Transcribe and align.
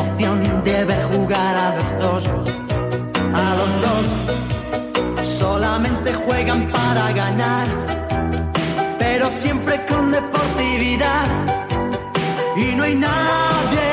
Emoción 0.00 0.64
de 0.64 1.02
jugar 1.02 1.56
a 1.56 1.76
los 1.76 1.98
dos. 1.98 2.24
A 3.34 3.54
los 3.56 3.80
dos 3.80 4.06
solamente 5.38 6.14
juegan 6.14 6.70
para 6.70 7.12
ganar, 7.12 7.66
pero 8.98 9.30
siempre 9.30 9.86
con 9.86 10.10
deportividad. 10.10 11.28
Y 12.56 12.74
no 12.74 12.82
hay 12.84 12.94
nadie 12.96 13.87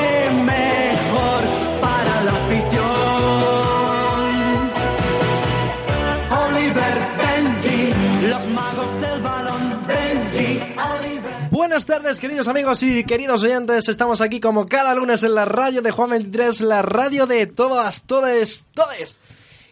Buenas 11.76 11.84
tardes, 11.84 12.20
queridos 12.22 12.48
amigos 12.48 12.82
y 12.84 13.04
queridos 13.04 13.44
oyentes. 13.44 13.90
Estamos 13.90 14.22
aquí 14.22 14.40
como 14.40 14.64
cada 14.64 14.94
lunes 14.94 15.22
en 15.24 15.34
la 15.34 15.44
radio 15.44 15.82
de 15.82 15.90
Juan 15.90 16.08
23, 16.08 16.62
la 16.62 16.80
radio 16.80 17.26
de 17.26 17.46
todas, 17.46 18.00
todes, 18.04 18.64
todes. 18.72 19.20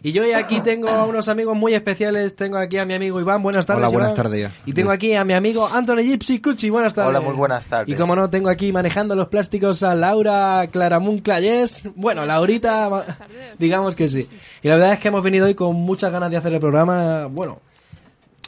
Y 0.02 0.12
yo 0.12 0.22
hoy 0.22 0.34
aquí 0.34 0.60
tengo 0.60 0.90
a 0.90 1.06
unos 1.06 1.30
amigos 1.30 1.56
muy 1.56 1.72
especiales. 1.72 2.36
Tengo 2.36 2.58
aquí 2.58 2.76
a 2.76 2.84
mi 2.84 2.92
amigo 2.92 3.18
Iván. 3.22 3.42
Buenas 3.42 3.64
tardes. 3.64 3.84
Hola, 3.84 3.88
buenas 3.88 4.10
Iván. 4.10 4.22
tardes. 4.22 4.50
Y 4.66 4.74
tengo 4.74 4.90
aquí 4.90 5.14
a 5.14 5.24
mi 5.24 5.32
amigo 5.32 5.66
Anthony 5.66 6.02
Gypsy 6.02 6.42
Cucci. 6.42 6.68
Buenas 6.68 6.94
tardes. 6.94 7.08
Hola, 7.08 7.22
muy 7.22 7.34
buenas 7.34 7.66
tardes. 7.68 7.94
Y 7.94 7.98
como 7.98 8.14
no, 8.14 8.28
tengo 8.28 8.50
aquí 8.50 8.70
manejando 8.70 9.14
los 9.14 9.28
plásticos 9.28 9.82
a 9.82 9.94
Laura 9.94 10.68
Claramun 10.70 11.20
Clayés. 11.20 11.84
Bueno, 11.94 12.26
Laurita, 12.26 13.06
digamos 13.58 13.96
que 13.96 14.08
sí. 14.08 14.28
Y 14.62 14.68
la 14.68 14.76
verdad 14.76 14.92
es 14.92 14.98
que 14.98 15.08
hemos 15.08 15.22
venido 15.22 15.46
hoy 15.46 15.54
con 15.54 15.74
muchas 15.74 16.12
ganas 16.12 16.30
de 16.30 16.36
hacer 16.36 16.52
el 16.52 16.60
programa. 16.60 17.28
Bueno, 17.28 17.62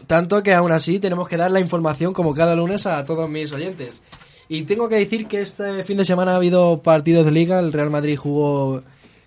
tanto 0.07 0.43
que 0.43 0.55
aún 0.55 0.73
así 0.73 0.99
tenemos 0.99 1.29
que 1.29 1.37
dar 1.37 1.51
la 1.51 1.61
información 1.61 2.13
como 2.13 2.35
cada 2.35 2.55
lunes 2.55 2.87
a 2.87 3.05
todos 3.05 3.29
mis 3.29 3.53
oyentes. 3.53 4.03
Y 4.49 4.63
tengo 4.63 4.89
que 4.89 4.97
decir 4.97 5.27
que 5.27 5.41
este 5.41 5.83
fin 5.83 5.99
de 5.99 6.05
semana 6.05 6.33
ha 6.33 6.37
habido 6.37 6.83
partidos 6.83 7.25
de 7.25 7.33
liga. 7.33 7.59
El 7.59 7.73
Real 7.73 7.91
Madrid 7.91 8.17
jugó 8.17 8.83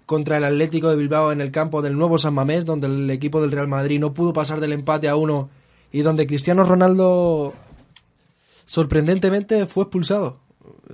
contra 0.06 0.38
el 0.38 0.46
Atlético 0.46 0.90
de 0.90 0.96
Bilbao 0.96 1.32
en 1.32 1.42
el 1.42 1.52
campo 1.52 1.82
del 1.82 1.98
nuevo 1.98 2.18
San 2.18 2.34
Mamés, 2.34 2.66
donde 2.66 2.88
el 2.88 3.10
equipo 3.12 3.42
del 3.42 3.52
Real 3.52 3.68
Madrid 3.68 4.00
no 4.00 4.14
pudo 4.14 4.34
pasar 4.34 4.60
del 4.60 4.74
empate 4.74 5.10
a 5.10 5.16
uno 5.16 5.50
y 5.92 6.02
donde 6.02 6.28
Cristiano 6.28 6.64
Ronaldo 6.64 7.54
sorprendentemente 8.66 9.66
fue 9.66 9.84
expulsado. 9.84 10.38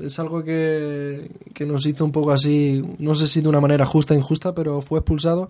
Es 0.02 0.20
algo 0.20 0.44
que, 0.44 1.32
que 1.54 1.66
nos 1.66 1.86
hizo 1.86 2.04
un 2.04 2.12
poco 2.12 2.32
así, 2.32 2.82
no 2.98 3.16
sé 3.16 3.28
si 3.28 3.42
de 3.42 3.48
una 3.48 3.62
manera 3.62 3.86
justa 3.86 4.14
o 4.14 4.18
injusta, 4.18 4.54
pero 4.54 4.82
fue 4.82 5.00
expulsado. 5.00 5.50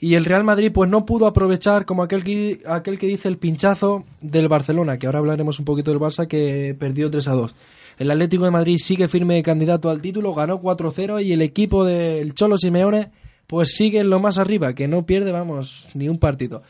Y 0.00 0.14
el 0.14 0.24
Real 0.24 0.44
Madrid 0.44 0.70
pues 0.72 0.88
no 0.88 1.04
pudo 1.04 1.26
aprovechar 1.26 1.84
como 1.84 2.02
aquel 2.02 2.22
que, 2.22 2.60
aquel 2.66 2.98
que 2.98 3.08
dice 3.08 3.28
el 3.28 3.36
pinchazo 3.36 4.04
del 4.20 4.48
Barcelona, 4.48 4.96
que 4.98 5.06
ahora 5.06 5.18
hablaremos 5.18 5.58
un 5.58 5.64
poquito 5.64 5.90
del 5.90 6.00
Barça, 6.00 6.28
que 6.28 6.76
perdió 6.78 7.10
3 7.10 7.28
a 7.28 7.32
2. 7.32 7.54
El 7.98 8.10
Atlético 8.12 8.44
de 8.44 8.52
Madrid 8.52 8.78
sigue 8.78 9.08
firme 9.08 9.42
candidato 9.42 9.90
al 9.90 10.00
título, 10.00 10.34
ganó 10.34 10.62
4-0 10.62 11.24
y 11.24 11.32
el 11.32 11.42
equipo 11.42 11.84
del 11.84 12.32
Cholo 12.34 12.56
Simeone 12.56 13.10
pues 13.48 13.74
sigue 13.74 13.98
en 13.98 14.10
lo 14.10 14.20
más 14.20 14.38
arriba, 14.38 14.74
que 14.74 14.86
no 14.86 15.04
pierde, 15.04 15.32
vamos, 15.32 15.88
ni 15.94 16.08
un 16.08 16.18
partido. 16.18 16.62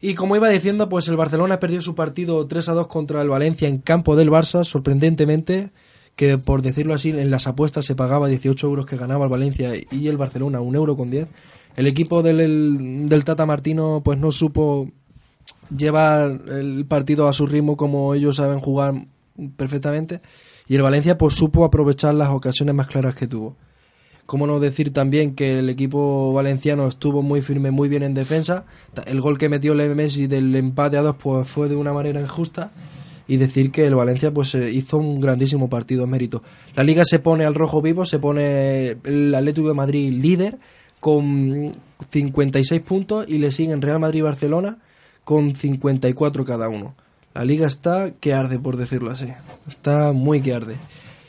Y 0.00 0.14
como 0.14 0.36
iba 0.36 0.48
diciendo, 0.48 0.88
pues 0.88 1.08
el 1.08 1.16
Barcelona 1.16 1.58
perdió 1.58 1.80
su 1.80 1.94
partido 1.94 2.46
3 2.46 2.68
a 2.68 2.72
2 2.74 2.86
contra 2.86 3.22
el 3.22 3.28
Valencia 3.28 3.66
en 3.66 3.78
campo 3.78 4.14
del 4.14 4.30
Barça, 4.30 4.62
sorprendentemente, 4.62 5.70
que 6.14 6.38
por 6.38 6.60
decirlo 6.60 6.92
así, 6.92 7.10
en 7.10 7.30
las 7.30 7.46
apuestas 7.46 7.86
se 7.86 7.94
pagaba 7.94 8.28
18 8.28 8.66
euros 8.66 8.86
que 8.86 8.96
ganaba 8.96 9.24
el 9.24 9.30
Valencia 9.30 9.72
y 9.90 10.08
el 10.08 10.16
Barcelona, 10.16 10.60
un 10.60 10.76
euro 10.76 10.96
con 10.96 11.10
10. 11.10 11.28
El 11.76 11.86
equipo 11.86 12.22
del, 12.22 12.40
el- 12.40 13.06
del 13.06 13.24
Tata 13.24 13.46
Martino 13.46 14.02
pues 14.04 14.18
no 14.18 14.30
supo 14.30 14.88
llevar 15.76 16.40
el 16.48 16.84
partido 16.86 17.28
a 17.28 17.32
su 17.32 17.46
ritmo 17.46 17.76
como 17.76 18.14
ellos 18.14 18.36
saben 18.36 18.60
jugar 18.60 18.94
perfectamente 19.56 20.20
y 20.68 20.74
el 20.76 20.82
Valencia 20.82 21.16
pues 21.18 21.34
supo 21.34 21.64
aprovechar 21.64 22.14
las 22.14 22.28
ocasiones 22.28 22.74
más 22.74 22.86
claras 22.86 23.14
que 23.14 23.26
tuvo. 23.26 23.56
Cómo 24.26 24.46
no 24.46 24.60
decir 24.60 24.92
también 24.92 25.34
que 25.34 25.58
el 25.58 25.68
equipo 25.68 26.32
valenciano 26.32 26.86
estuvo 26.86 27.22
muy 27.22 27.42
firme, 27.42 27.70
muy 27.72 27.88
bien 27.88 28.04
en 28.04 28.14
defensa. 28.14 28.64
El 29.06 29.20
gol 29.20 29.36
que 29.36 29.48
metió 29.48 29.74
Leo 29.74 29.94
Messi 29.96 30.26
del 30.28 30.54
empate 30.54 30.96
a 30.96 31.02
dos 31.02 31.16
pues 31.16 31.48
fue 31.48 31.68
de 31.68 31.74
una 31.76 31.92
manera 31.92 32.20
injusta 32.20 32.70
y 33.26 33.36
decir 33.36 33.72
que 33.72 33.84
el 33.84 33.96
Valencia 33.96 34.32
pues 34.32 34.54
eh, 34.54 34.70
hizo 34.70 34.96
un 34.98 35.20
grandísimo 35.20 35.68
partido, 35.68 36.04
es 36.04 36.08
mérito. 36.10 36.42
La 36.76 36.84
liga 36.84 37.02
se 37.04 37.18
pone 37.18 37.44
al 37.44 37.54
rojo 37.54 37.82
vivo, 37.82 38.04
se 38.06 38.20
pone 38.20 38.96
el 39.04 39.34
Atlético 39.34 39.68
de 39.68 39.74
Madrid 39.74 40.12
líder 40.12 40.58
con 41.02 41.72
56 42.10 42.80
puntos 42.82 43.24
y 43.26 43.38
le 43.38 43.50
siguen 43.50 43.82
Real 43.82 43.98
Madrid 43.98 44.20
y 44.20 44.22
Barcelona 44.22 44.78
con 45.24 45.56
54 45.56 46.44
cada 46.44 46.68
uno. 46.68 46.94
La 47.34 47.44
liga 47.44 47.66
está 47.66 48.12
que 48.20 48.32
arde, 48.32 48.60
por 48.60 48.76
decirlo 48.76 49.10
así. 49.10 49.26
Está 49.68 50.12
muy 50.12 50.40
que 50.40 50.54
arde. 50.54 50.76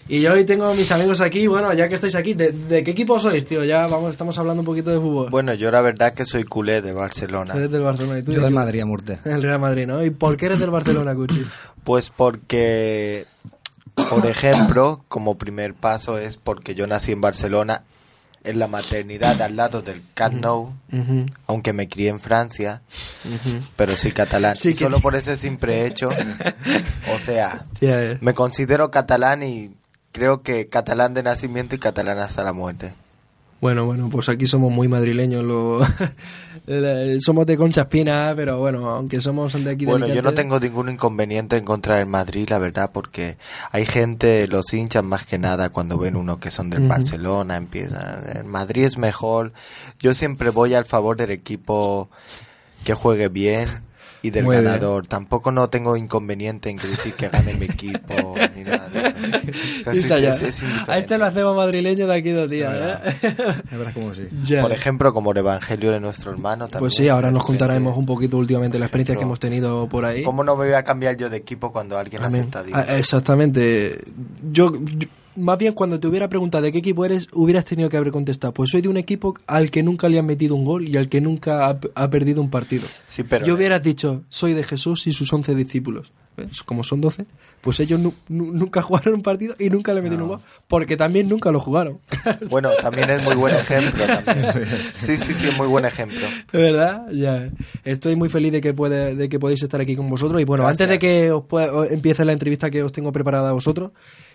Y 0.07 0.21
yo 0.21 0.33
hoy 0.33 0.45
tengo 0.45 0.65
a 0.65 0.75
mis 0.75 0.91
amigos 0.91 1.21
aquí, 1.21 1.47
bueno, 1.47 1.73
ya 1.73 1.89
que 1.89 1.95
estáis 1.95 2.13
aquí, 2.13 2.35
¿de, 2.35 2.51
de 2.51 2.83
qué 2.83 2.91
equipo 2.91 3.17
sois, 3.17 3.47
tío? 3.47 3.63
Ya 3.63 3.87
vamos, 3.87 4.11
estamos 4.11 4.37
hablando 4.37 4.61
un 4.61 4.65
poquito 4.67 4.91
de 4.91 4.99
fútbol. 4.99 5.31
Bueno, 5.31 5.55
yo 5.55 5.71
la 5.71 5.81
verdad 5.81 6.13
que 6.13 6.23
soy 6.23 6.43
culé 6.43 6.83
de 6.83 6.93
Barcelona. 6.93 7.55
Eres 7.55 7.71
del 7.71 7.81
Barcelona 7.81 8.19
y 8.19 8.21
tú 8.21 8.31
Yo 8.31 8.41
de 8.41 8.45
del? 8.45 8.53
Madrid 8.53 8.81
a 8.81 8.85
muerte. 8.85 9.17
El 9.25 9.41
Real 9.41 9.59
Madrid, 9.59 9.87
¿no? 9.87 10.05
¿Y 10.05 10.11
por 10.11 10.37
qué 10.37 10.45
eres 10.45 10.59
del 10.59 10.69
Barcelona, 10.69 11.15
Cuchi? 11.15 11.43
Pues 11.83 12.11
porque, 12.15 13.25
por 13.95 14.25
ejemplo, 14.27 15.03
como 15.07 15.35
primer 15.39 15.73
paso 15.73 16.19
es 16.19 16.37
porque 16.37 16.75
yo 16.75 16.85
nací 16.85 17.11
en 17.11 17.21
Barcelona, 17.21 17.81
en 18.43 18.59
la 18.59 18.67
maternidad 18.67 19.41
al 19.41 19.55
lado 19.55 19.81
del 19.81 20.01
Ujú. 20.91 21.25
aunque 21.47 21.71
me 21.73 21.87
crié 21.87 22.09
en 22.09 22.19
Francia, 22.19 22.81
pero 23.75 23.95
soy 23.95 24.11
catalán. 24.11 24.55
Sí 24.55 24.69
y 24.69 24.73
que- 24.73 24.83
solo 24.85 24.99
por 24.99 25.15
ese 25.15 25.35
simple 25.35 25.85
hecho, 25.85 26.09
o 26.09 27.19
sea, 27.19 27.65
me 28.21 28.33
considero 28.33 28.91
catalán 28.91 29.43
y 29.43 29.71
creo 30.11 30.41
que 30.43 30.67
catalán 30.67 31.13
de 31.13 31.23
nacimiento 31.23 31.75
y 31.75 31.79
catalán 31.79 32.19
hasta 32.19 32.43
la 32.43 32.53
muerte. 32.53 32.93
Bueno, 33.61 33.85
bueno, 33.85 34.09
pues 34.09 34.27
aquí 34.27 34.45
somos 34.45 34.71
muy 34.73 34.89
madrileños. 34.89 35.43
Lo... 35.45 35.79
Somos 37.19 37.45
de 37.45 37.57
Concha 37.57 37.81
Espina, 37.81 38.33
pero 38.35 38.57
bueno, 38.59 38.89
aunque 38.89 39.19
somos 39.19 39.51
de 39.61 39.69
aquí 39.69 39.85
de 39.85 39.91
Bueno, 39.91 40.07
yo 40.07 40.21
no 40.21 40.33
tengo 40.33 40.59
ningún 40.59 40.89
inconveniente 40.89 41.57
en 41.57 41.65
contra 41.65 41.97
del 41.97 42.05
Madrid, 42.05 42.47
la 42.49 42.57
verdad, 42.57 42.91
porque 42.93 43.37
hay 43.71 43.85
gente, 43.85 44.47
los 44.47 44.73
hinchas 44.73 45.03
más 45.03 45.25
que 45.25 45.37
nada, 45.37 45.69
cuando 45.69 45.97
ven 45.97 46.15
uno 46.15 46.39
que 46.39 46.49
son 46.49 46.69
del. 46.69 46.87
Barcelona, 46.87 47.57
empiezan, 47.57 48.37
el 48.37 48.43
Madrid 48.45 48.85
es 48.85 48.97
mejor. 48.97 49.51
Yo 49.99 50.13
siempre 50.13 50.49
voy 50.51 50.73
al 50.73 50.85
favor 50.85 51.17
del 51.17 51.31
equipo 51.31 52.09
que 52.83 52.93
juegue 52.93 53.27
bien 53.27 53.83
y 54.23 54.29
del 54.31 54.45
Muy 54.45 54.55
bien. 54.55 54.63
ganador. 54.65 55.05
Tampoco 55.05 55.51
no 55.51 55.69
tengo 55.69 55.95
inconveniente 55.97 56.69
en 56.69 56.77
que 56.79 56.87
decir 56.87 57.13
que 57.13 57.27
gane 57.29 57.53
mi 57.53 57.65
equipo, 57.65 58.33
ni 58.55 58.63
nada 58.63 58.89
de 58.89 58.99
eso. 59.81 59.91
O 59.91 59.93
sea, 59.93 60.17
es- 60.17 60.65
a 60.87 60.97
este 60.97 61.17
lo 61.17 61.25
hacemos 61.25 61.55
madrileño 61.55 62.07
de 62.07 62.15
aquí 62.15 62.31
dos 62.31 62.49
días, 62.49 62.73
¿eh? 62.73 63.13
Verdad 63.71 63.93
como 63.93 64.13
sí. 64.13 64.27
Por 64.61 64.71
ejemplo, 64.71 65.13
como 65.13 65.31
el 65.33 65.37
Evangelio 65.37 65.91
de 65.91 65.99
nuestro 65.99 66.31
hermano. 66.31 66.65
También, 66.65 66.79
Pues 66.79 66.93
sí, 66.95 67.07
ahora 67.09 67.29
nos 67.31 67.43
contaremos 67.45 67.95
un 67.97 68.05
poquito 68.05 68.37
últimamente 68.37 68.79
la 68.79 68.85
experiencia 68.85 69.15
que 69.17 69.23
hemos 69.23 69.39
tenido 69.39 69.87
por 69.87 70.05
ahí. 70.05 70.23
¿Cómo 70.23 70.43
no 70.43 70.55
me 70.55 70.65
voy 70.65 70.73
a 70.73 70.83
cambiar 70.83 71.17
yo 71.17 71.29
de 71.29 71.37
equipo 71.37 71.71
cuando 71.73 71.97
alguien 71.97 72.23
Amén. 72.23 72.49
acepta? 72.53 72.63
Ah, 72.73 72.97
Exactamente. 72.97 73.99
Yo, 74.51 74.71
yo- 74.73 75.07
más 75.35 75.57
bien 75.57 75.73
cuando 75.73 75.99
te 75.99 76.07
hubiera 76.07 76.29
preguntado 76.29 76.63
de 76.63 76.71
qué 76.71 76.79
equipo 76.79 77.05
eres, 77.05 77.27
hubieras 77.33 77.65
tenido 77.65 77.89
que 77.89 77.97
haber 77.97 78.11
contestado. 78.11 78.53
Pues 78.53 78.69
soy 78.71 78.81
de 78.81 78.89
un 78.89 78.97
equipo 78.97 79.35
al 79.47 79.71
que 79.71 79.83
nunca 79.83 80.09
le 80.09 80.19
han 80.19 80.25
metido 80.25 80.55
un 80.55 80.65
gol 80.65 80.87
y 80.87 80.97
al 80.97 81.09
que 81.09 81.21
nunca 81.21 81.67
ha, 81.67 81.79
ha 81.95 82.09
perdido 82.09 82.41
un 82.41 82.49
partido. 82.49 82.87
Sí, 83.05 83.23
pero 83.23 83.45
Yo 83.45 83.55
hubieras 83.55 83.81
dicho, 83.83 84.23
soy 84.29 84.53
de 84.53 84.63
Jesús 84.63 85.07
y 85.07 85.13
sus 85.13 85.31
once 85.33 85.53
discípulos. 85.55 86.11
¿Ves? 86.35 86.63
Como 86.63 86.83
son 86.83 86.99
doce, 86.99 87.27
pues 87.61 87.79
ellos 87.79 87.99
nu- 87.99 88.13
nu- 88.27 88.51
nunca 88.53 88.81
jugaron 88.83 89.13
un 89.13 89.21
partido 89.21 89.55
y 89.59 89.69
nunca 89.69 89.93
le 89.93 90.01
metieron 90.01 90.23
un 90.23 90.29
gol, 90.29 90.39
porque 90.67 90.97
también 90.97 91.29
nunca 91.29 91.51
lo 91.51 91.59
jugaron. 91.59 91.99
bueno, 92.49 92.71
también 92.81 93.07
es 93.11 93.23
muy 93.23 93.35
buen 93.35 93.53
ejemplo. 93.55 94.03
También. 94.25 94.51
Sí, 94.95 95.15
sí, 95.17 95.33
sí, 95.35 95.47
es 95.49 95.57
muy 95.57 95.67
buen 95.67 95.85
ejemplo. 95.85 96.25
¿De 96.51 96.59
verdad? 96.59 97.05
Ya. 97.11 97.49
Estoy 97.83 98.15
muy 98.15 98.29
feliz 98.29 98.51
de 98.51 98.61
que, 98.61 98.73
puede, 98.73 99.15
de 99.15 99.29
que 99.29 99.37
podéis 99.37 99.61
estar 99.61 99.79
aquí 99.79 99.95
con 99.95 100.09
vosotros. 100.09 100.41
Y 100.41 100.43
bueno, 100.45 100.63
Gracias. 100.63 100.81
antes 100.89 100.95
de 100.95 100.99
que 100.99 101.31
os 101.31 101.43
pueda- 101.45 101.71
os 101.71 101.91
empiece 101.91 102.25
la 102.25 102.33
entrevista 102.33 102.71
que 102.71 102.81
os 102.81 102.91
tengo 102.91 103.11
preparada 103.11 103.49
a 103.49 103.53
vosotros, 103.53 103.91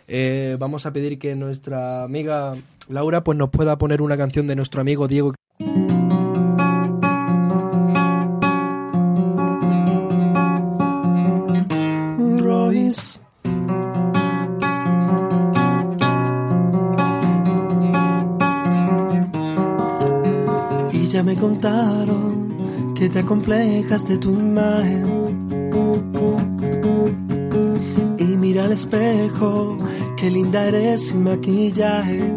eh, 0.08 0.56
vamos 0.58 0.86
a 0.86 0.92
pedir 0.92 1.18
que 1.18 1.36
nuestra 1.36 2.02
amiga 2.02 2.54
Laura 2.88 3.22
pues 3.22 3.36
nos 3.36 3.50
pueda 3.50 3.76
poner 3.76 4.00
una 4.00 4.16
canción 4.16 4.46
de 4.46 4.56
nuestro 4.56 4.80
amigo 4.80 5.06
Diego. 5.06 5.34
Royce. 12.38 13.20
Y 20.92 21.06
ya 21.08 21.22
me 21.22 21.36
contaron 21.36 22.94
que 22.94 23.10
te 23.10 23.18
acomplejas 23.18 24.08
de 24.08 24.16
tu 24.16 24.30
imagen. 24.30 25.47
Al 28.58 28.72
espejo, 28.72 29.76
qué 30.16 30.30
linda 30.30 30.66
eres 30.66 31.08
sin 31.08 31.22
maquillaje. 31.22 32.34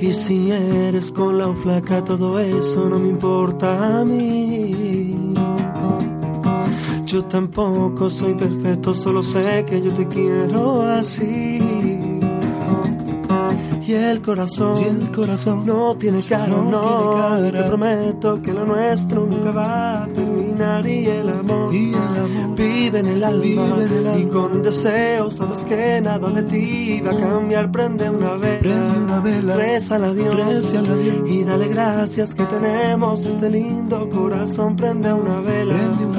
Y 0.00 0.14
si 0.14 0.50
eres 0.50 1.10
con 1.10 1.38
la 1.38 1.52
flaca, 1.54 2.02
todo 2.02 2.38
eso 2.40 2.88
no 2.88 2.98
me 2.98 3.08
importa 3.08 4.00
a 4.00 4.04
mí. 4.04 5.34
Yo 7.04 7.24
tampoco 7.26 8.08
soy 8.10 8.34
perfecto, 8.34 8.94
solo 8.94 9.22
sé 9.22 9.64
que 9.68 9.82
yo 9.82 9.92
te 9.92 10.08
quiero 10.08 10.82
así. 10.82 11.71
Y 13.92 13.94
el 13.94 14.22
corazón, 14.22 14.74
Y 14.80 14.84
el 14.84 15.10
corazón 15.10 15.66
no 15.66 15.94
tiene 15.96 16.22
cara, 16.24 16.46
no 16.46 16.70
no, 16.70 16.80
tiene 16.80 17.52
cara. 17.52 17.62
te 17.62 17.68
prometo 17.68 18.40
que 18.40 18.54
lo 18.54 18.64
nuestro 18.64 19.26
nunca 19.26 19.50
va 19.50 20.04
a 20.04 20.06
terminar. 20.06 20.86
Y 20.86 21.06
el 21.08 21.28
amor, 21.28 21.74
Y 21.74 21.90
el 21.90 21.94
amor 21.96 22.56
vive 22.56 23.00
en 23.00 23.06
el 23.06 23.22
alma, 23.22 23.40
vive 23.42 23.84
en 23.84 24.06
el 24.06 24.20
y 24.20 24.26
con 24.28 24.62
deseo 24.62 25.30
sabes 25.30 25.64
que 25.64 26.00
nada 26.00 26.30
de 26.30 26.42
ti 26.44 27.02
va 27.04 27.10
a 27.12 27.16
cambiar, 27.16 27.70
prende 27.70 28.08
una 28.08 28.36
vela, 28.36 28.60
Prende 28.60 28.98
una 28.98 29.20
vela, 29.20 29.56
rézale 29.56 30.06
a 30.06 30.12
Dios, 30.14 30.64
y 31.26 31.44
dale 31.44 31.68
gracias 31.68 32.34
que 32.34 32.44
tenemos 32.46 33.26
este 33.26 33.50
lindo 33.50 34.08
corazón, 34.08 34.74
prende 34.74 35.12
una 35.12 35.40
vela, 35.40 35.74
Prende 35.74 36.04
una 36.06 36.06
vela, 36.06 36.11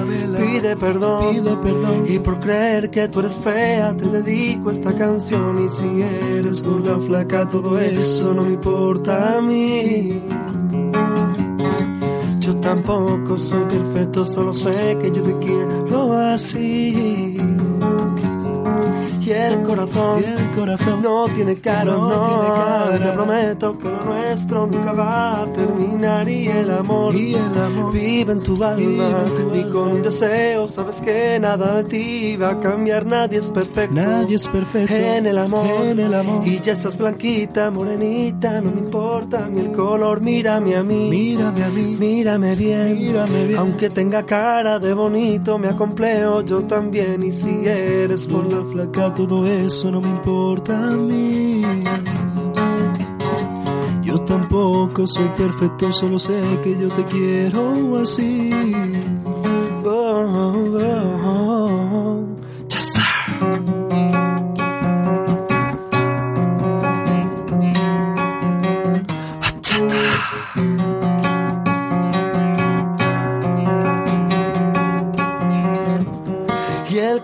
pide 0.46 0.76
perdón, 0.76 1.36
pide 1.36 1.56
perdón. 1.58 2.06
y 2.08 2.20
por 2.20 2.40
creer 2.40 2.90
que 2.90 3.08
tú 3.08 3.20
eres 3.20 3.40
fea 3.40 3.96
te 3.96 4.06
dedico 4.06 4.72
esta 4.72 4.96
canción 4.96 5.60
y 5.60 5.70
si 5.70 6.02
eres 6.02 6.62
gorda 6.64 6.98
o 6.98 7.02
flaca 7.02 7.48
todo 7.48 7.80
eso 7.80 8.34
no 8.34 8.44
me 8.44 8.54
importa 8.54 9.38
a 9.38 9.42
mí. 9.42 10.22
Yo 12.40 12.56
tampoco 12.58 13.38
soy 13.38 13.64
perfecto, 13.66 14.26
solo 14.26 14.54
sé 14.54 14.98
que 15.02 15.12
yo 15.12 15.24
te 15.24 15.38
quiero 15.40 16.18
así. 16.18 17.38
El 19.34 19.62
corazón, 19.64 20.22
Y 20.22 20.26
el 20.26 20.52
corazón 20.52 21.02
no 21.02 21.26
tiene 21.26 21.56
cara, 21.60 21.86
No 21.86 22.08
no, 22.10 22.22
tiene 22.22 22.48
cara. 22.56 23.00
Te 23.00 23.12
prometo 23.14 23.78
que 23.78 23.90
lo 23.90 24.04
nuestro 24.04 24.68
nunca 24.68 24.94
va 24.94 25.42
a 25.42 25.54
terminar 25.54 26.30
y 26.30 26.48
el 26.48 26.72
amor, 26.72 27.16
Y 27.16 27.34
el 27.36 27.58
amor 27.58 27.92
vive 27.94 28.32
en 28.34 28.44
tu 28.44 28.64
alma. 28.64 28.76
vive 28.76 29.06
en 29.10 29.34
tu 29.34 29.56
y 29.56 29.60
alma. 29.62 29.72
con 29.74 30.02
deseo 30.04 30.68
sabes 30.68 31.02
que 31.02 31.40
nada 31.40 31.78
de 31.78 31.84
ti 31.86 32.36
va 32.38 32.52
a 32.52 32.60
cambiar, 32.60 33.06
nadie 33.06 33.40
es 33.40 33.50
perfecto. 33.50 33.96
Nadie 33.96 34.36
es 34.36 34.48
perfecto 34.48 34.94
En 34.96 35.26
el 35.26 35.38
amor, 35.38 35.66
en 35.86 36.00
el 36.00 36.14
amor. 36.14 36.48
Y 36.48 36.60
ya 36.60 36.74
estás 36.74 36.98
blanquita, 36.98 37.70
morenita, 37.72 38.62
no 38.62 38.72
me 38.72 38.80
importa 38.82 39.48
ni 39.50 39.60
el 39.62 39.72
color, 39.72 40.22
mírame 40.22 40.76
a 40.76 40.84
mí. 40.84 41.10
Mírame 41.10 41.64
a 41.64 41.70
mí. 41.70 41.96
Mírame 42.00 42.56
bien, 42.56 42.94
Mírame 42.94 43.46
bien. 43.48 43.60
aunque 43.60 43.90
tenga 43.90 44.24
cara 44.26 44.80
de 44.80 44.94
bonito, 44.94 45.58
me 45.58 45.68
acomplejo 45.70 46.42
yo 46.42 46.64
también. 46.66 47.24
Y 47.24 47.32
si 47.32 47.68
eres 47.68 48.28
Por 48.28 48.52
la 48.52 48.64
flaca 48.66 49.14
todo 49.28 49.46
eso 49.48 49.90
no 49.90 50.02
me 50.02 50.10
importa 50.10 50.88
a 50.88 50.92
mí. 50.92 51.62
Yo 54.04 54.20
tampoco 54.22 55.08
soy 55.08 55.30
perfecto, 55.38 55.92
solo 55.94 56.20
sé 56.20 56.42
que 56.62 56.78
yo 56.78 56.90
te 56.90 57.06
quiero 57.06 58.00
así. 58.02 58.52
oh, 59.86 59.90
oh, 59.90 60.54
oh, 60.78 61.20
oh. 61.26 61.53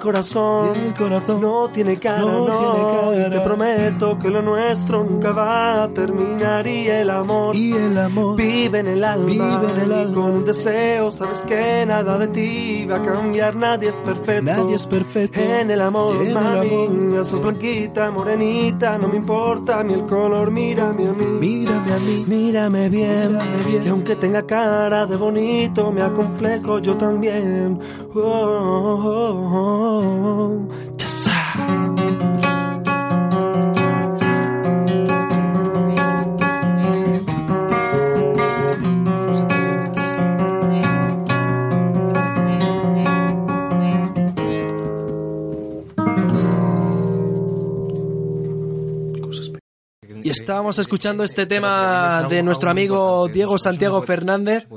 Corazón, 0.09 0.71
Y 0.75 0.87
el 0.87 0.93
corazón 0.95 1.41
no 1.41 1.69
tiene 1.69 1.99
cara, 1.99 2.19
no 2.19 2.47
no, 2.47 3.11
tiene 3.11 3.27
y 3.27 3.29
te 3.29 3.39
prometo 3.41 4.17
que 4.17 4.29
lo 4.29 4.41
nuestro 4.41 5.03
nunca 5.03 5.31
va 5.31 5.83
a 5.83 5.87
terminar 5.89 6.65
y 6.65 6.87
el 6.87 7.09
amor 7.11 7.55
Y 7.55 7.73
el 7.73 7.97
amor 7.97 8.35
vive 8.35 8.79
en 8.79 8.87
el 8.87 9.03
alma, 9.03 9.25
Vive 9.25 9.71
en 9.73 9.79
el 9.81 9.89
y 9.89 9.93
alma. 9.93 10.15
con 10.15 10.45
deseo 10.45 11.11
sabes 11.11 11.41
que 11.41 11.85
nada 11.85 12.17
de 12.17 12.27
ti 12.29 12.87
va 12.89 12.95
a 12.97 13.01
cambiar, 13.03 13.55
nadie 13.55 13.89
es 13.89 13.97
perfecto, 13.97 14.43
Nadie 14.43 14.75
es 14.75 14.87
perfecto 14.87 15.39
en 15.39 15.69
el 15.69 15.81
amor, 15.81 16.15
En 16.15 16.27
el 16.27 16.33
mami, 16.33 16.57
amor. 17.13 17.25
sos 17.25 17.41
blanquita, 17.41 18.09
morenita, 18.11 18.97
no 18.97 19.07
me 19.09 19.17
importa 19.17 19.83
ni 19.83 19.93
el 19.93 20.05
color, 20.07 20.49
mírame 20.51 21.07
a 21.07 21.13
mí. 21.13 21.25
Mírame 21.39 21.93
a 21.93 21.97
mí. 21.99 22.25
Mírame 22.27 22.89
bien, 22.89 23.33
Mírame 23.33 23.63
bien. 23.67 23.83
y 23.85 23.87
aunque 23.89 24.15
tenga 24.15 24.41
cara 24.43 25.05
de 25.05 25.15
bonito, 25.15 25.91
me 25.91 26.01
acomplejo 26.01 26.79
yo 26.79 26.95
también. 26.97 27.79
Oh, 28.15 28.19
oh, 28.21 29.49
oh, 29.53 29.98
Y 50.21 50.31
estábamos 50.31 50.77
escuchando 50.77 51.23
este 51.23 51.47
tema 51.47 52.27
de 52.29 52.43
nuestro 52.43 52.69
amigo 52.69 53.27
Diego 53.27 53.57
Santiago 53.57 54.01
Fernández. 54.03 54.67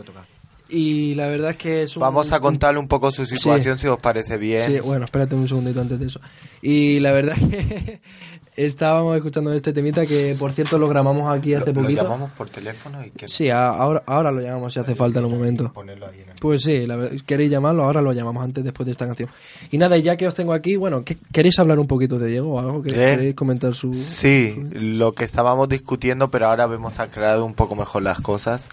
Y 0.72 1.14
la 1.14 1.28
verdad 1.28 1.50
es 1.50 1.56
que 1.58 1.82
es 1.82 1.96
un... 1.96 2.00
Vamos 2.00 2.32
a 2.32 2.40
contarle 2.40 2.80
un 2.80 2.88
poco 2.88 3.12
su 3.12 3.26
situación, 3.26 3.78
si 3.78 3.86
os 3.86 3.98
parece 4.00 4.38
bien. 4.38 4.60
Sí, 4.62 4.80
bueno, 4.80 5.04
espérate 5.04 5.34
un 5.34 5.46
segundito 5.46 5.80
antes 5.80 6.00
de 6.00 6.06
eso. 6.06 6.20
Y 6.62 6.98
la 7.00 7.12
verdad 7.12 7.36
es 7.38 7.48
que 7.66 8.00
estábamos 8.56 9.16
escuchando 9.16 9.52
este 9.52 9.72
temita 9.72 10.04
que, 10.06 10.36
por 10.38 10.52
cierto, 10.52 10.78
lo 10.78 10.88
grabamos 10.88 11.30
aquí 11.34 11.54
hace 11.54 11.72
Lo, 11.72 11.80
lo 11.80 11.82
poquito. 11.82 12.02
llamamos 12.04 12.30
por 12.32 12.48
teléfono 12.50 13.04
y 13.04 13.10
que 13.10 13.26
Sí, 13.28 13.48
a- 13.50 13.68
ahora, 13.68 14.02
ahora 14.06 14.30
lo 14.32 14.40
llamamos 14.40 14.72
si 14.74 14.80
hace 14.80 14.94
falta 14.94 15.18
en 15.20 15.24
un 15.26 15.32
momento. 15.32 15.72
ahí 15.76 15.82
en 16.22 16.28
el... 16.30 16.36
Pues 16.40 16.62
sí, 16.62 16.86
la 16.86 17.08
queréis 17.24 17.50
llamarlo, 17.50 17.84
ahora 17.84 18.00
lo 18.02 18.12
llamamos 18.12 18.42
antes, 18.44 18.62
después 18.64 18.84
de 18.86 18.92
esta 18.92 19.06
canción. 19.06 19.28
Y 19.70 19.78
nada, 19.78 19.96
ya 19.96 20.16
que 20.16 20.26
os 20.26 20.34
tengo 20.34 20.52
aquí, 20.52 20.76
bueno, 20.76 21.04
¿qué- 21.04 21.16
¿queréis 21.32 21.58
hablar 21.60 21.78
un 21.78 21.86
poquito 21.86 22.18
de 22.18 22.28
Diego 22.28 22.54
o 22.54 22.58
algo? 22.60 22.82
¿Queréis, 22.82 22.98
Bien. 23.04 23.16
queréis 23.18 23.34
comentar 23.34 23.74
su...? 23.74 23.94
Sí, 23.94 24.54
lo 24.72 25.12
que 25.14 25.24
estábamos 25.24 25.68
discutiendo, 25.68 26.28
pero 26.28 26.46
ahora 26.48 26.64
hemos 26.64 26.98
aclarado 26.98 27.44
un 27.44 27.54
poco 27.54 27.74
mejor 27.76 28.02
las 28.02 28.20
cosas. 28.20 28.68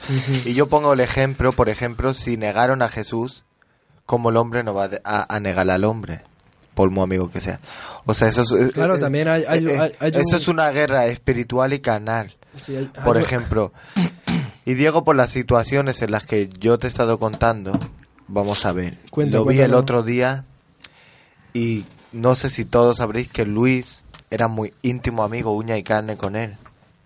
Y 0.45 0.53
yo 0.53 0.67
pongo 0.67 0.93
el 0.93 0.99
ejemplo, 0.99 1.51
por 1.53 1.69
ejemplo, 1.69 1.88
si 2.13 2.37
negaron 2.37 2.81
a 2.81 2.89
Jesús, 2.89 3.43
¿cómo 4.05 4.29
el 4.29 4.37
hombre 4.37 4.63
no 4.63 4.73
va 4.73 4.89
a, 5.03 5.35
a- 5.35 5.39
negar 5.39 5.69
al 5.69 5.83
hombre? 5.83 6.21
Por 6.73 6.91
muy 6.91 7.03
amigo 7.03 7.29
que 7.29 7.41
sea. 7.41 7.59
O 8.05 8.13
sea, 8.13 8.29
eso 8.29 8.41
es... 8.41 8.51
eh, 8.51 8.71
Claro, 8.71 8.95
eh, 8.95 8.99
también 8.99 9.27
hay- 9.27 9.43
hay- 9.47 9.65
eh, 9.67 9.79
hay- 9.99 10.11
eso 10.15 10.37
es 10.37 10.47
una 10.47 10.69
guerra 10.69 11.05
espiritual 11.07 11.73
y 11.73 11.79
carnal. 11.79 12.35
Sí, 12.57 12.75
Por 13.03 13.17
ejemplo, 13.17 13.73
y 14.65 14.73
Diego, 14.73 15.03
por 15.03 15.15
las 15.15 15.29
situaciones 15.31 16.01
en 16.01 16.11
las 16.11 16.25
que 16.25 16.49
yo 16.59 16.77
te 16.77 16.87
he 16.87 16.89
estado 16.89 17.19
contando, 17.19 17.77
vamos 18.27 18.65
a 18.65 18.71
ver. 18.71 18.97
Cuenta, 19.11 19.37
Lo 19.37 19.45
vi 19.45 19.59
el 19.59 19.73
otro 19.73 20.03
día 20.03 20.45
y 21.53 21.85
no 22.11 22.35
sé 22.35 22.49
si 22.49 22.65
todos 22.65 22.97
sabréis 22.97 23.29
que 23.29 23.45
Luis 23.45 24.05
era 24.31 24.47
muy 24.47 24.73
íntimo 24.81 25.23
amigo, 25.23 25.51
uña 25.51 25.77
y 25.77 25.83
carne 25.83 26.17
con 26.17 26.35
él. 26.35 26.57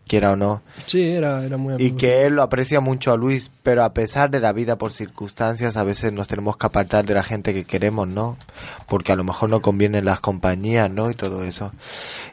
Quiera 0.08 0.32
o 0.32 0.36
no. 0.36 0.62
Sí, 0.86 1.02
era, 1.02 1.44
era 1.44 1.58
muy 1.58 1.74
Y 1.74 1.76
amigo. 1.76 1.98
que 1.98 2.26
él 2.26 2.36
lo 2.36 2.44
aprecia 2.44 2.80
mucho 2.80 3.12
a 3.12 3.18
Luis, 3.18 3.52
pero 3.64 3.84
a 3.84 3.94
pesar 3.94 4.30
de 4.30 4.40
la 4.40 4.54
vida 4.54 4.78
por 4.78 4.92
circunstancias, 4.92 5.78
a 5.78 5.84
veces 5.84 6.14
nos 6.14 6.28
tenemos 6.28 6.58
que 6.58 6.66
apartar 6.66 7.06
de 7.06 7.14
la 7.14 7.24
gente 7.24 7.54
que 7.54 7.66
queremos, 7.66 8.08
¿no? 8.08 8.38
Porque 8.88 9.12
a 9.12 9.16
lo 9.16 9.24
mejor 9.24 9.50
no 9.50 9.62
convienen 9.62 10.06
las 10.06 10.20
compañías, 10.20 10.90
¿no? 10.90 11.10
Y 11.10 11.16
todo 11.16 11.44
eso. 11.44 11.72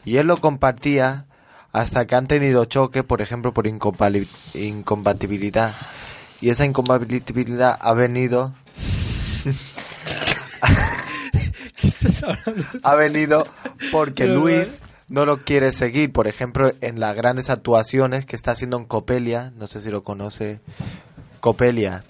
Y 0.05 0.17
él 0.17 0.27
lo 0.27 0.37
compartía 0.37 1.25
hasta 1.71 2.05
que 2.05 2.15
han 2.15 2.27
tenido 2.27 2.65
choques, 2.65 3.03
por 3.03 3.21
ejemplo, 3.21 3.53
por 3.53 3.67
incompatibilidad. 3.67 5.73
Y 6.41 6.49
esa 6.49 6.65
incompatibilidad 6.65 7.77
ha 7.79 7.93
venido 7.93 8.53
ha 12.83 12.95
venido 12.95 13.47
porque 13.91 14.27
Luis 14.27 14.83
no 15.11 15.25
lo 15.25 15.43
quiere 15.43 15.71
seguir. 15.71 16.11
Por 16.11 16.27
ejemplo, 16.27 16.71
en 16.81 16.99
las 16.99 17.15
grandes 17.15 17.49
actuaciones 17.51 18.25
que 18.25 18.35
está 18.35 18.51
haciendo 18.51 18.77
en 18.77 18.85
Copelia, 18.85 19.51
no 19.55 19.67
sé 19.67 19.81
si 19.81 19.91
lo 19.91 20.03
conoce, 20.03 20.59
Copelia. 21.39 22.03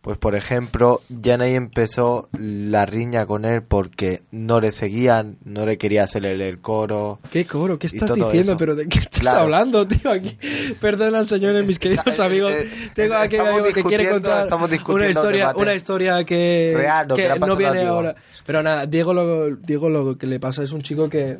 Pues 0.00 0.18
por 0.18 0.34
ejemplo, 0.34 1.00
Janey 1.22 1.54
empezó 1.54 2.28
la 2.36 2.84
riña 2.86 3.24
con 3.24 3.44
él 3.44 3.62
porque 3.62 4.22
no 4.32 4.60
le 4.60 4.72
seguían, 4.72 5.36
no 5.44 5.64
le 5.64 5.78
quería 5.78 6.02
hacer 6.02 6.26
el, 6.26 6.40
el 6.40 6.58
coro. 6.60 7.20
¿Qué 7.30 7.44
coro? 7.46 7.78
¿Qué 7.78 7.86
estás 7.86 8.12
diciendo? 8.12 8.40
eso. 8.52 8.56
¿Pero 8.56 8.74
de 8.74 8.88
qué 8.88 8.98
estás 8.98 9.20
Claro. 9.20 9.42
hablando, 9.42 9.86
tío? 9.86 10.10
Aquí. 10.10 10.36
Perdona, 10.80 11.22
señores, 11.24 11.68
mis 11.68 11.78
queridos 11.78 12.04
está- 12.08 12.24
amigos. 12.24 12.52
eh, 12.52 12.68
Tengo 12.94 13.14
eh, 13.14 13.18
aquí 13.18 13.36
un 13.36 13.40
estamos 13.42 13.60
amigo 13.60 13.74
que 13.76 13.84
quiere 13.84 14.10
contar 14.10 14.48
una 14.88 15.06
historia, 15.08 15.54
una 15.54 15.74
historia 15.76 16.24
que, 16.24 16.72
Real, 16.76 17.06
que 17.14 17.28
que 17.28 17.38
no 17.38 17.54
viene 17.54 17.82
ahora. 17.82 18.16
Pero 18.44 18.60
nada, 18.60 18.86
Diego 18.86 19.14
lo, 19.14 19.54
Diego 19.54 19.88
lo 19.88 20.18
que 20.18 20.26
le 20.26 20.40
pasa 20.40 20.64
es 20.64 20.72
un 20.72 20.82
chico 20.82 21.08
que... 21.08 21.38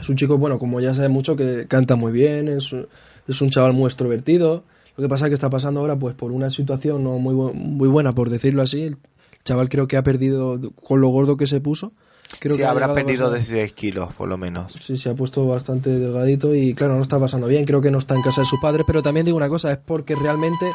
Es 0.00 0.08
un 0.08 0.16
chico, 0.16 0.38
bueno, 0.38 0.58
como 0.58 0.80
ya 0.80 0.94
sabe 0.94 1.08
mucho, 1.08 1.36
que 1.36 1.66
canta 1.68 1.96
muy 1.96 2.12
bien, 2.12 2.48
es, 2.48 2.72
un- 2.72 2.86
es 3.28 3.40
un 3.42 3.50
chaval 3.50 3.72
muy 3.72 3.86
extrovertido. 3.86 4.64
Lo 4.96 5.02
que 5.02 5.08
pasa 5.08 5.26
es 5.26 5.30
que 5.30 5.34
está 5.34 5.50
pasando 5.50 5.80
ahora, 5.80 5.96
pues, 5.96 6.14
por 6.14 6.32
una 6.32 6.50
situación 6.50 7.02
no 7.04 7.18
muy, 7.18 7.34
bu- 7.34 7.52
muy 7.54 7.88
buena, 7.88 8.14
por 8.14 8.28
decirlo 8.30 8.62
así. 8.62 8.82
El 8.82 8.96
chaval 9.44 9.68
creo 9.68 9.88
que 9.88 9.96
ha 9.96 10.02
perdido, 10.02 10.58
con 10.82 11.00
lo 11.00 11.08
gordo 11.08 11.36
que 11.36 11.46
se 11.46 11.60
puso, 11.60 11.92
creo 12.38 12.54
sí, 12.54 12.60
que 12.60 12.66
ha 12.66 12.70
habrá 12.70 12.86
llegado 12.88 12.92
a 13.00 13.04
perdido 13.04 13.24
pasar- 13.30 13.38
16 13.38 13.72
kilos, 13.72 14.12
por 14.14 14.28
lo 14.28 14.36
menos. 14.36 14.74
Sí, 14.80 14.96
se 14.96 15.08
ha 15.10 15.14
puesto 15.14 15.46
bastante 15.46 15.90
delgadito 15.90 16.54
y 16.54 16.74
claro, 16.74 16.96
no 16.96 17.02
está 17.02 17.18
pasando 17.18 17.46
bien. 17.46 17.64
Creo 17.64 17.80
que 17.80 17.90
no 17.90 17.98
está 17.98 18.14
en 18.14 18.22
casa 18.22 18.42
de 18.42 18.46
su 18.46 18.60
padre, 18.60 18.84
pero 18.86 19.02
también 19.02 19.24
digo 19.26 19.36
una 19.38 19.48
cosa, 19.48 19.70
es 19.72 19.78
porque 19.78 20.14
realmente 20.14 20.66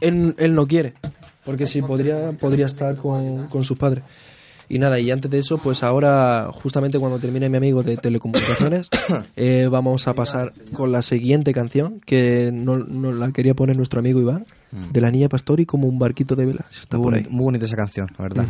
él, 0.00 0.34
él 0.38 0.54
no 0.54 0.66
quiere. 0.66 0.94
Porque 1.44 1.66
sí, 1.66 1.82
podría, 1.82 2.32
podría 2.32 2.66
estar 2.66 2.96
con, 2.96 3.48
con 3.48 3.64
sus 3.64 3.76
padres. 3.76 4.02
Y 4.68 4.78
nada, 4.78 4.98
y 4.98 5.10
antes 5.10 5.30
de 5.30 5.38
eso, 5.38 5.58
pues 5.58 5.82
ahora, 5.82 6.48
justamente 6.52 6.98
cuando 6.98 7.18
termine 7.18 7.48
mi 7.48 7.56
amigo 7.56 7.82
de 7.82 7.96
telecomunicaciones, 7.96 8.88
eh, 9.36 9.68
vamos 9.70 10.08
a 10.08 10.14
pasar 10.14 10.52
con 10.74 10.90
la 10.92 11.02
siguiente 11.02 11.52
canción, 11.52 12.00
que 12.04 12.50
nos 12.52 12.88
no 12.88 13.12
la 13.12 13.30
quería 13.32 13.54
poner 13.54 13.76
nuestro 13.76 14.00
amigo 14.00 14.20
Iván, 14.20 14.44
de 14.92 15.00
la 15.00 15.10
niña 15.10 15.28
Pastori 15.28 15.66
como 15.66 15.86
un 15.88 15.98
barquito 15.98 16.34
de 16.34 16.46
vela. 16.46 16.64
Si 16.70 16.80
está 16.80 16.96
Muy, 16.96 17.04
por 17.04 17.12
boni- 17.14 17.24
ahí. 17.26 17.30
muy 17.30 17.44
bonita 17.44 17.64
esa 17.66 17.76
canción, 17.76 18.08
la 18.18 18.22
verdad. 18.24 18.46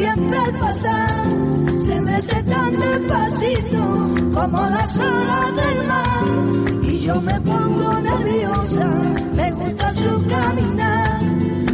Siempre 0.00 0.38
al 0.38 0.52
pasar, 0.54 1.24
se 1.78 2.00
mece 2.00 2.42
tan 2.44 2.72
despacito 2.80 3.82
como 4.34 4.60
las 4.70 4.98
olas 4.98 5.50
del 5.60 5.78
mar 5.92 6.84
y 6.84 6.98
yo 7.00 7.20
me 7.20 7.40
pongo 7.40 8.00
nerviosa, 8.00 8.86
me 9.34 9.50
gusta 9.52 9.90
su 9.90 10.26
caminar, 10.26 11.20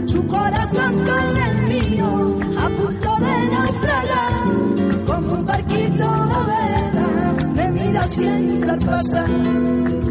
su 0.07 0.27
corazón 0.27 0.95
con 1.09 1.27
el 1.47 1.57
mío, 1.73 2.39
a 2.59 2.69
punto 2.71 3.11
de 3.27 3.37
naufragar, 3.55 5.07
como 5.07 5.33
un 5.35 5.47
barquito 5.47 6.09
de 6.33 6.41
vela, 6.51 7.09
me 7.55 7.71
mira 7.71 8.03
siempre 8.09 8.71
al 8.71 8.79
pasar. 8.81 10.06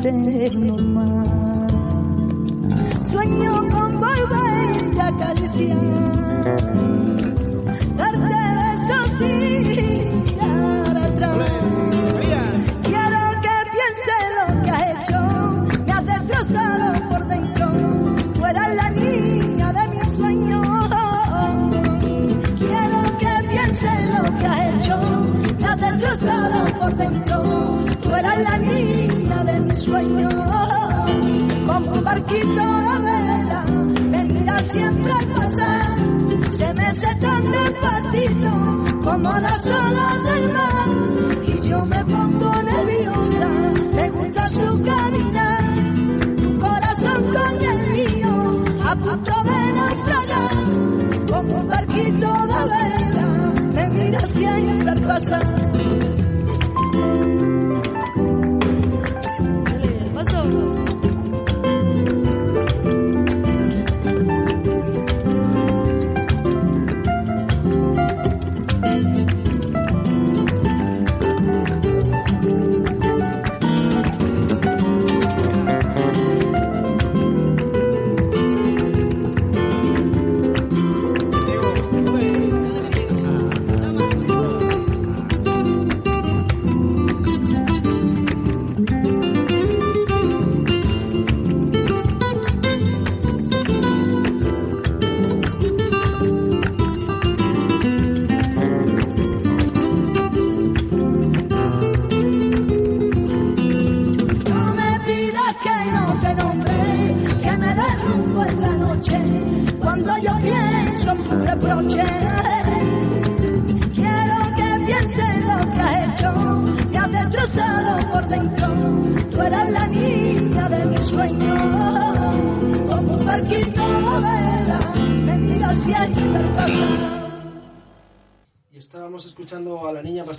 Ser 0.00 0.54
normal. 0.54 0.89
Barquito 32.30 32.62
de 32.86 32.98
vela, 33.06 33.64
me 34.12 34.24
mira 34.24 34.58
siempre 34.60 35.12
al 35.12 35.26
pasar. 35.26 35.96
Se 36.52 36.74
me 36.74 36.86
hace 36.86 37.14
tan 37.16 37.42
despacito 37.50 38.50
como 39.02 39.32
las 39.40 39.66
olas 39.66 40.24
del 40.24 40.52
mar. 40.52 40.88
Y 41.44 41.68
yo 41.68 41.84
me 41.86 42.04
pongo 42.04 42.62
nerviosa, 42.62 43.48
me 43.94 44.10
gusta 44.10 44.48
su 44.48 44.82
caminar. 44.84 45.74
Tu 46.36 46.58
corazón 46.60 47.24
con 47.34 47.62
el 47.72 47.90
mío, 47.90 48.64
a 48.84 48.94
punto 48.94 49.32
de 49.48 49.72
naufragar. 49.72 51.30
Como 51.32 51.60
un 51.60 51.68
barquito 51.68 52.32
de 52.52 52.60
vela, 52.72 53.26
me 53.74 53.88
mira 53.88 54.20
siempre 54.20 54.90
al 54.90 55.00
pasar. 55.00 56.09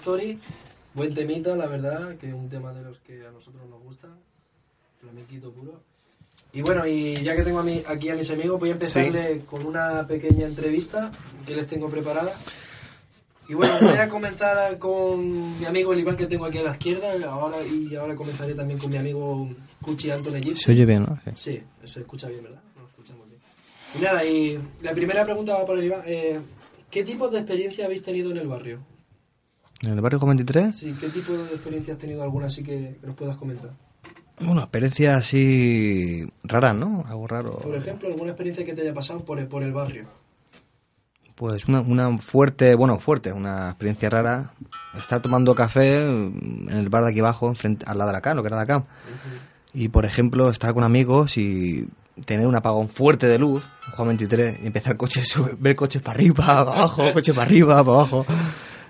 Pastori, 0.03 0.39
buen 0.95 1.13
temita, 1.13 1.55
la 1.55 1.67
verdad, 1.67 2.15
que 2.17 2.27
es 2.27 2.33
un 2.33 2.49
tema 2.49 2.73
de 2.73 2.81
los 2.81 2.97
que 3.01 3.23
a 3.23 3.29
nosotros 3.29 3.61
nos 3.69 3.79
gusta, 3.83 4.07
flamenquito 4.99 5.51
puro. 5.51 5.79
Y 6.53 6.61
bueno, 6.63 6.87
y 6.87 7.13
ya 7.21 7.35
que 7.35 7.43
tengo 7.43 7.59
a 7.59 7.63
mi- 7.63 7.83
aquí 7.85 8.09
a 8.09 8.15
mis 8.15 8.31
amigos, 8.31 8.59
voy 8.59 8.69
a 8.69 8.71
empezarle 8.71 9.41
con 9.45 9.63
una 9.63 10.07
pequeña 10.07 10.47
entrevista 10.47 11.11
que 11.45 11.55
les 11.55 11.67
tengo 11.67 11.87
preparada. 11.87 12.33
Y 13.47 13.53
bueno, 13.53 13.75
voy 13.79 13.95
a 13.95 14.09
comenzar 14.09 14.79
con 14.79 15.59
mi 15.59 15.65
amigo 15.67 15.93
el 15.93 15.99
Iván 15.99 16.17
que 16.17 16.25
tengo 16.25 16.45
aquí 16.45 16.57
a 16.57 16.63
la 16.63 16.71
izquierda, 16.71 17.13
ahora 17.29 17.57
y 17.63 17.93
ahora 17.95 18.15
comenzaré 18.15 18.55
también 18.55 18.79
con 18.79 18.89
mi 18.89 18.97
amigo 18.97 19.49
Cuchi 19.83 20.09
Anton. 20.09 20.33
Se 20.57 20.71
oye 20.71 20.85
bien, 20.87 21.03
¿no? 21.03 21.19
Sí. 21.25 21.31
Sí, 21.35 21.63
se 21.87 21.99
escucha 21.99 22.27
bien, 22.27 22.41
¿verdad? 22.41 22.61
Nos 22.75 22.89
escuchamos 22.89 23.27
bien. 23.29 23.39
Y 23.99 24.01
nada, 24.03 24.25
y 24.25 24.59
la 24.81 24.93
primera 24.93 25.23
pregunta 25.25 25.53
va 25.59 25.65
para 25.67 25.77
el 25.77 25.85
Iván. 25.85 26.01
Eh, 26.07 26.39
¿Qué 26.89 27.03
tipo 27.03 27.29
de 27.29 27.37
experiencia 27.37 27.85
habéis 27.85 28.01
tenido 28.01 28.31
en 28.31 28.37
el 28.37 28.47
barrio? 28.47 28.79
En 29.83 29.91
el 29.93 30.01
barrio 30.01 30.19
Juan 30.19 30.35
23, 30.37 30.77
Sí, 30.77 30.95
¿qué 30.99 31.09
tipo 31.09 31.33
de 31.33 31.43
experiencia 31.45 31.93
has 31.93 31.99
tenido 31.99 32.21
alguna 32.23 32.47
así 32.47 32.63
que, 32.63 32.97
que 32.99 33.07
nos 33.07 33.15
puedas 33.15 33.35
comentar? 33.37 33.71
bueno, 34.39 34.61
experiencia 34.61 35.17
así 35.17 36.27
rara, 36.43 36.73
¿no? 36.73 37.03
Algo 37.07 37.27
raro. 37.27 37.59
Por 37.59 37.75
ejemplo, 37.75 38.07
alguna 38.09 38.31
experiencia 38.31 38.65
que 38.65 38.73
te 38.73 38.81
haya 38.81 38.93
pasado 38.93 39.23
por 39.23 39.37
el, 39.39 39.47
por 39.47 39.61
el 39.61 39.71
barrio. 39.71 40.05
Pues 41.35 41.65
una, 41.67 41.81
una 41.81 42.17
fuerte, 42.17 42.73
bueno, 42.75 42.99
fuerte, 42.99 43.31
una 43.33 43.69
experiencia 43.69 44.09
rara. 44.09 44.53
Estar 44.97 45.21
tomando 45.21 45.53
café 45.55 46.01
en 46.03 46.67
el 46.71 46.89
bar 46.89 47.03
de 47.03 47.11
aquí 47.11 47.19
abajo, 47.19 47.47
enfrente, 47.49 47.85
al 47.87 47.97
lado 47.99 48.09
de 48.09 48.13
la 48.13 48.21
CAM, 48.21 48.35
lo 48.37 48.41
que 48.43 48.47
era 48.47 48.57
la 48.57 48.65
CAM. 48.65 48.83
Y, 49.73 49.89
por 49.89 50.05
ejemplo, 50.05 50.49
estar 50.49 50.73
con 50.73 50.83
amigos 50.83 51.37
y 51.37 51.87
tener 52.25 52.45
un 52.47 52.55
apagón 52.55 52.89
fuerte 52.89 53.27
de 53.27 53.37
luz, 53.39 53.67
Juan 53.93 54.07
23, 54.09 54.59
y 54.63 54.67
empezar 54.67 54.97
coches, 54.97 55.35
ver 55.59 55.75
coches 55.75 56.01
para 56.01 56.15
arriba, 56.15 56.45
para 56.45 56.59
abajo, 56.61 57.13
coches 57.13 57.33
para 57.35 57.47
arriba, 57.47 57.83
para 57.83 57.97
abajo. 57.97 58.25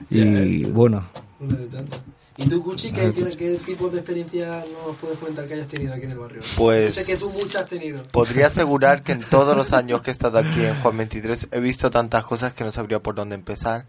Y 0.10 0.66
bueno, 0.66 1.06
Una 1.40 1.56
de 1.56 1.66
tantas. 1.68 2.00
¿Y 2.38 2.48
tú, 2.50 2.64
Cuchi, 2.64 2.92
qué, 2.92 3.14
qué, 3.14 3.26
qué 3.38 3.60
tipo 3.66 3.90
de 3.90 3.98
experiencia 4.00 4.64
nos 4.88 4.96
puedes 4.98 5.20
comentar 5.20 5.46
que 5.48 5.54
hayas 5.56 5.68
tenido 5.68 5.94
aquí 5.94 6.06
en 6.06 6.12
el 6.12 6.18
barrio? 6.18 6.40
Pues- 6.58 6.96
Yo 6.96 7.02
sé 7.04 7.12
que 7.12 7.18
tú 7.20 7.30
muchas 7.32 7.64
has 7.64 7.70
tenido. 7.70 8.02
Podría 8.12 8.48
asegurar 8.48 9.04
que 9.04 9.12
en 9.12 9.20
todos 9.22 9.56
los 9.56 9.74
años 9.74 10.02
que 10.02 10.10
he 10.10 10.14
estado 10.14 10.40
aquí 10.40 10.64
en 10.64 10.74
Juan 10.82 10.98
23 10.98 11.50
he 11.52 11.60
visto 11.60 11.92
tantas 11.92 12.24
cosas 12.24 12.54
que 12.54 12.64
no 12.64 12.72
sabría 12.72 13.00
por 13.00 13.16
dónde 13.16 13.36
empezar. 13.36 13.86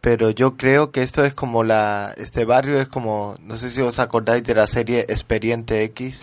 Pero 0.00 0.30
yo 0.30 0.56
creo 0.56 0.90
que 0.90 1.02
esto 1.02 1.24
es 1.24 1.34
como 1.34 1.64
la... 1.64 2.14
Este 2.16 2.44
barrio 2.44 2.80
es 2.80 2.88
como... 2.88 3.36
No 3.40 3.56
sé 3.56 3.70
si 3.70 3.82
os 3.82 3.98
acordáis 3.98 4.42
de 4.44 4.54
la 4.54 4.66
serie 4.66 5.00
Experiente 5.08 5.82
X. 5.84 6.22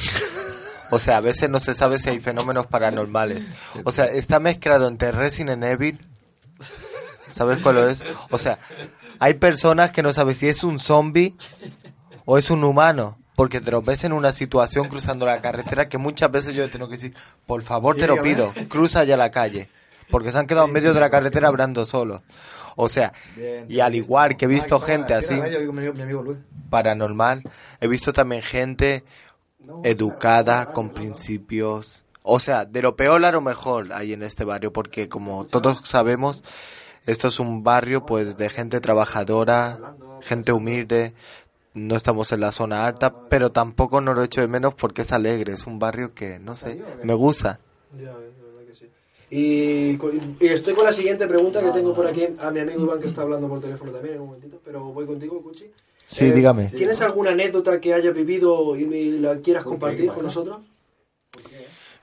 O 0.92 1.00
sea, 1.00 1.18
a 1.18 1.22
veces 1.22 1.50
no 1.50 1.60
se 1.60 1.74
sabe 1.74 2.00
si 2.00 2.10
hay 2.10 2.20
fenómenos 2.20 2.68
paranormales. 2.68 3.44
O 3.84 3.92
sea, 3.92 4.06
está 4.06 4.40
mezclado 4.40 4.88
entre 4.88 5.12
Resident 5.12 5.64
Evil. 5.64 6.00
¿Sabes 7.36 7.58
cuál 7.60 7.78
es? 7.80 8.02
O 8.32 8.38
sea, 8.38 8.60
hay 9.20 9.34
personas 9.34 9.92
que 9.92 10.02
no 10.02 10.14
saben 10.14 10.34
si 10.36 10.48
es 10.48 10.64
un 10.64 10.80
zombie 10.80 11.36
o 12.24 12.38
es 12.38 12.50
un 12.50 12.64
humano. 12.64 13.18
Porque 13.36 13.60
te 13.60 13.70
lo 13.70 13.82
ves 13.82 14.06
en 14.06 14.14
una 14.14 14.32
situación 14.32 14.88
cruzando 14.88 15.26
la 15.26 15.42
carretera 15.42 15.90
que 15.90 15.98
muchas 15.98 16.32
veces 16.32 16.56
yo 16.56 16.70
tengo 16.72 16.88
que 16.88 16.94
decir, 16.94 17.14
por 17.46 17.62
favor 17.62 17.98
te 17.98 18.08
lo 18.08 18.22
pido, 18.22 18.54
cruza 18.70 19.04
ya 19.04 19.18
la 19.18 19.32
calle. 19.32 19.68
Porque 20.10 20.32
se 20.32 20.38
han 20.38 20.48
quedado 20.48 20.68
en 20.68 20.72
medio 20.72 20.94
de 20.94 21.02
la 21.02 21.10
carretera 21.10 21.50
hablando 21.50 21.86
solos. 21.86 22.22
O 22.78 22.88
sea, 22.88 23.12
y 23.68 23.82
al 23.82 23.96
igual 23.96 24.38
que 24.38 24.46
he 24.46 24.48
visto 24.48 24.80
gente 24.80 25.14
así, 25.14 25.38
paranormal, 26.70 27.44
he 27.82 27.88
visto 27.90 28.14
también 28.14 28.42
gente 28.42 29.04
educada, 29.84 30.68
con 30.72 30.92
principios. 30.92 32.06
O 32.22 32.40
sea, 32.40 32.64
de 32.64 32.82
lo 32.82 32.96
peor 32.96 33.26
a 33.26 33.32
lo 33.32 33.42
mejor 33.42 33.92
hay 33.92 34.14
en 34.14 34.24
este 34.24 34.46
barrio, 34.46 34.72
porque 34.72 35.10
como 35.10 35.46
todos 35.46 35.82
sabemos, 35.84 36.42
esto 37.06 37.28
es 37.28 37.40
un 37.40 37.64
barrio 37.64 38.02
pues 38.06 38.38
de 38.38 38.50
gente 38.50 38.80
trabajadora, 38.82 39.94
gente 40.22 40.52
humilde. 40.52 41.14
No 41.74 41.96
estamos 41.96 42.32
en 42.32 42.40
la 42.40 42.52
zona 42.52 42.86
alta, 42.86 43.14
pero 43.28 43.52
tampoco 43.52 44.00
no 44.00 44.14
lo 44.14 44.24
echo 44.24 44.42
de 44.42 44.48
menos 44.48 44.74
porque 44.74 45.02
es 45.02 45.12
alegre. 45.12 45.54
Es 45.54 45.68
un 45.68 45.78
barrio 45.78 46.14
que, 46.14 46.40
no 46.40 46.56
sé, 46.56 46.82
me 47.02 47.14
gusta. 47.14 47.60
Ya, 47.92 48.16
ves, 48.16 48.32
la 48.38 48.46
verdad 48.46 48.66
que 48.66 48.76
sí. 48.76 48.90
Y, 49.30 50.46
estoy 50.46 50.74
con 50.74 50.86
la 50.86 50.92
siguiente 50.92 51.28
pregunta 51.28 51.62
que 51.62 51.72
tengo 51.72 51.94
por 51.94 52.08
aquí 52.08 52.28
a 52.40 52.52
mi 52.52 52.60
amigo 52.62 52.84
Iván 52.84 53.02
que 53.02 53.08
está 53.08 53.24
hablando 53.24 53.48
por 53.50 53.60
teléfono 53.60 53.92
también 53.92 54.16
en 54.16 54.22
un 54.22 54.28
momentito, 54.28 54.62
pero 54.64 54.84
voy 54.86 55.06
contigo, 55.06 55.42
Cuchi. 55.42 55.66
Sí, 56.08 56.32
dígame. 56.32 56.70
¿Tienes 56.70 57.02
alguna 57.02 57.32
anécdota 57.32 57.82
que 57.82 57.94
hayas 57.94 58.14
vivido 58.14 58.76
y 58.78 58.86
me 58.86 59.04
la 59.20 59.38
quieras 59.40 59.64
compartir 59.64 60.12
con 60.12 60.24
nosotros? 60.24 60.60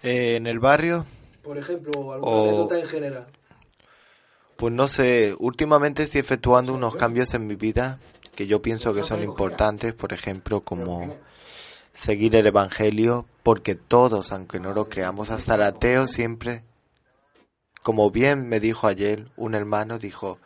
Eh, 0.03 0.37
en 0.37 0.47
el 0.47 0.59
barrio, 0.59 1.07
Por 1.43 1.57
ejemplo, 1.59 2.12
alguna 2.12 2.31
O- 2.33 2.43
anécdota 2.49 2.79
en 2.79 2.87
general. 2.87 3.27
Pues 4.62 4.72
no 4.72 4.87
sé, 4.87 5.35
últimamente 5.40 6.05
estoy 6.05 6.20
efectuando 6.20 6.72
unos 6.72 6.94
cambios 6.94 7.35
en 7.35 7.48
mi 7.48 7.57
vida 7.57 7.98
que 8.37 8.46
yo 8.46 8.62
pienso 8.62 8.94
que 8.94 9.03
son 9.03 9.20
importantes, 9.20 9.92
por 9.92 10.12
ejemplo, 10.12 10.61
como 10.61 11.16
seguir 11.92 12.37
el 12.37 12.46
Evangelio, 12.46 13.27
porque 13.42 13.75
todos, 13.75 14.31
aunque 14.31 14.61
no 14.61 14.72
lo 14.72 14.88
creamos, 14.88 15.31
hasta 15.33 15.57
el 15.57 15.64
ateo 15.64 16.07
siempre, 16.07 16.62
como 17.83 18.12
bien 18.12 18.48
me 18.48 18.61
dijo 18.61 18.87
ayer 18.87 19.27
un 19.37 19.57
hermano, 19.57 19.98
dijo, 19.98 20.38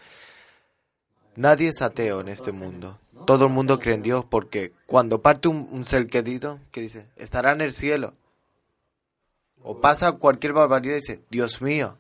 nadie 1.35 1.69
es 1.69 1.83
ateo 1.83 2.23
en 2.23 2.29
este 2.29 2.53
mundo, 2.53 2.99
todo 3.27 3.45
el 3.45 3.53
mundo 3.53 3.79
cree 3.79 3.97
en 3.97 4.03
Dios, 4.03 4.25
porque 4.25 4.73
cuando 4.87 5.21
parte 5.21 5.49
un, 5.49 5.69
un 5.71 5.85
ser 5.85 6.07
querido, 6.07 6.59
que 6.71 6.81
dice, 6.81 7.07
estará 7.17 7.53
en 7.53 7.61
el 7.61 7.75
cielo, 7.75 8.15
o 9.63 9.83
pasa 9.83 10.13
cualquier 10.13 10.55
barbaridad 10.55 10.95
y 10.95 11.01
dice, 11.01 11.21
Dios 11.29 11.61
mío, 11.61 11.99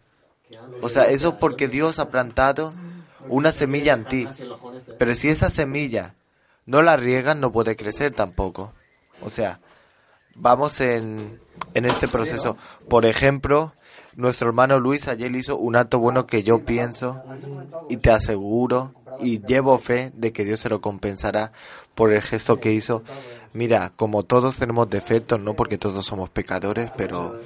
o 0.82 0.88
sea, 0.88 1.04
eso 1.04 1.28
es 1.28 1.34
porque 1.34 1.68
Dios 1.68 1.98
ha 1.98 2.10
plantado 2.10 2.74
una 3.28 3.50
semilla 3.50 3.94
en 3.94 4.04
ti. 4.04 4.28
Pero 4.98 5.14
si 5.14 5.28
esa 5.28 5.50
semilla 5.50 6.14
no 6.64 6.82
la 6.82 6.96
riegan, 6.96 7.40
no 7.40 7.52
puede 7.52 7.76
crecer 7.76 8.14
tampoco. 8.14 8.72
O 9.22 9.30
sea, 9.30 9.60
vamos 10.34 10.80
en, 10.80 11.40
en 11.74 11.84
este 11.84 12.08
proceso. 12.08 12.56
Por 12.88 13.04
ejemplo, 13.04 13.74
nuestro 14.14 14.48
hermano 14.48 14.78
Luis 14.78 15.08
ayer 15.08 15.34
hizo 15.34 15.56
un 15.56 15.76
acto 15.76 15.98
bueno 15.98 16.26
que 16.26 16.42
yo 16.42 16.64
pienso 16.64 17.22
y 17.88 17.98
te 17.98 18.10
aseguro 18.10 18.94
y 19.20 19.40
llevo 19.44 19.78
fe 19.78 20.10
de 20.14 20.32
que 20.32 20.44
Dios 20.44 20.60
se 20.60 20.68
lo 20.68 20.80
compensará 20.80 21.52
por 21.94 22.12
el 22.12 22.22
gesto 22.22 22.60
que 22.60 22.72
hizo. 22.72 23.02
Mira, 23.52 23.92
como 23.96 24.22
todos 24.22 24.56
tenemos 24.56 24.90
defectos, 24.90 25.40
no 25.40 25.54
porque 25.54 25.78
todos 25.78 26.04
somos 26.04 26.28
pecadores, 26.28 26.90
pero 26.96 27.40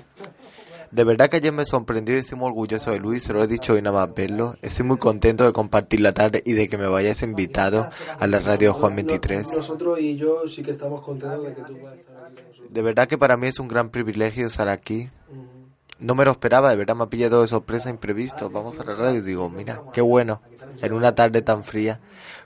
de 0.91 1.05
verdad 1.05 1.31
que 1.31 1.37
ayer 1.37 1.53
me 1.53 1.65
sorprendió 1.65 2.17
y 2.17 2.19
estoy 2.19 2.37
muy 2.39 2.49
orgulloso 2.49 2.91
de 2.91 2.99
Luis, 2.99 3.23
se 3.23 3.33
lo 3.33 3.43
he 3.43 3.47
dicho 3.47 3.75
hoy 3.75 3.83
nada 3.83 4.07
más 4.07 4.15
verlo. 4.15 4.57
Estoy 4.61 4.85
muy 4.87 4.99
contento 4.99 5.45
de 5.45 5.53
compartir 5.53 6.01
la 6.01 6.13
tarde 6.13 6.43
y 6.45 6.53
de 6.53 6.69
que 6.69 6.77
me 6.79 6.89
vayas 6.89 7.23
invitado 7.23 7.89
a 8.19 8.27
la 8.27 8.41
radio 8.41 8.73
Juan 8.73 8.97
23. 8.97 9.47
Nosotros 9.55 10.01
y 10.01 10.17
yo 10.17 10.49
sí 10.49 10.63
que 10.63 10.73
estamos 10.73 11.01
contentos 11.03 11.45
de 11.45 11.55
que 11.55 11.63
tú 11.63 11.79
puedas 11.79 11.99
estar 11.99 12.25
aquí. 12.25 12.43
De 12.69 12.83
verdad 12.83 13.07
que 13.07 13.19
para 13.19 13.37
mí 13.37 13.47
es 13.47 13.61
un 13.61 13.69
gran 13.69 13.91
privilegio 13.91 14.47
estar 14.47 14.69
aquí. 14.69 15.11
No 16.01 16.15
me 16.15 16.25
lo 16.25 16.31
esperaba, 16.31 16.71
de 16.71 16.77
verdad 16.77 16.97
me 16.97 17.05
ha 17.05 17.11
pillado 17.11 17.43
de 17.43 17.49
sorpresa 17.49 17.91
imprevisto. 17.91 18.51
Vamos 18.51 18.79
a 18.81 18.85
la 18.85 18.95
radio 18.95 19.19
y 19.19 19.23
digo, 19.23 19.51
mira, 19.51 19.83
qué 19.93 20.01
bueno, 20.01 20.41
en 20.81 20.93
una 20.93 21.15
tarde 21.15 21.43
tan 21.43 21.63
fría, 21.63 22.01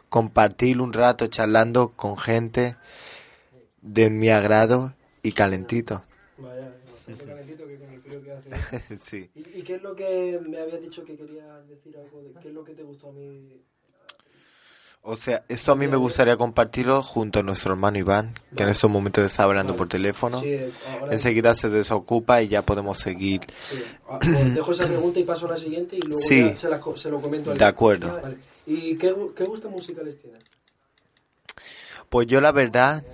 compartir 0.08 0.80
un 0.80 0.92
rato 0.92 1.28
charlando 1.28 1.92
con 1.94 2.18
gente 2.18 2.76
de 3.80 4.10
mi 4.10 4.28
agrado 4.28 4.94
y 5.22 5.32
calentito. 5.32 6.02
Sí. 8.98 9.30
¿Y, 9.34 9.58
y 9.58 9.62
qué 9.62 9.74
es 9.76 9.82
lo 9.82 9.94
que 9.94 10.40
me 10.46 10.58
habías 10.58 10.80
dicho 10.80 11.04
que 11.04 11.16
querías 11.16 11.66
decir 11.68 11.96
algo? 11.96 12.22
De, 12.22 12.32
¿Qué 12.40 12.48
es 12.48 12.54
lo 12.54 12.64
que 12.64 12.74
te 12.74 12.82
gustó 12.82 13.08
a 13.08 13.12
mí? 13.12 13.60
O 15.06 15.16
sea, 15.16 15.44
esto 15.48 15.70
a 15.72 15.74
mí 15.76 15.86
me 15.86 15.96
gustaría 15.98 16.34
compartirlo 16.38 17.02
junto 17.02 17.40
a 17.40 17.42
nuestro 17.42 17.72
hermano 17.74 17.98
Iván, 17.98 18.32
que 18.56 18.62
en 18.62 18.70
estos 18.70 18.90
momentos 18.90 19.22
está 19.22 19.42
hablando 19.42 19.76
por 19.76 19.86
teléfono. 19.86 20.40
Sí, 20.40 20.58
Enseguida 21.10 21.54
se 21.54 21.68
desocupa 21.68 22.40
y 22.40 22.48
ya 22.48 22.62
podemos 22.62 22.96
seguir. 22.98 23.42
sí. 23.62 23.84
Ah, 24.08 24.18
pues 24.18 24.54
dejo 24.54 24.72
esa 24.72 24.86
pregunta 24.86 25.20
y 25.20 25.24
paso 25.24 25.44
a 25.46 25.50
la 25.50 25.56
siguiente 25.58 25.96
y 25.96 26.00
luego 26.00 26.22
Sí. 26.22 26.44
ya 26.52 26.56
se, 26.56 26.70
la 26.70 26.80
se 26.94 27.10
lo 27.10 27.20
comento 27.20 27.52
De 27.52 27.64
acuerdo. 27.66 28.18
Vale. 28.22 28.38
¿Y 28.66 28.96
qué, 28.96 29.14
qué 29.36 29.44
gustos 29.44 29.70
musicales 29.70 30.16
tienes? 30.18 30.42
Pues 32.08 32.26
yo 32.26 32.40
la 32.40 32.52
verdad 32.52 33.04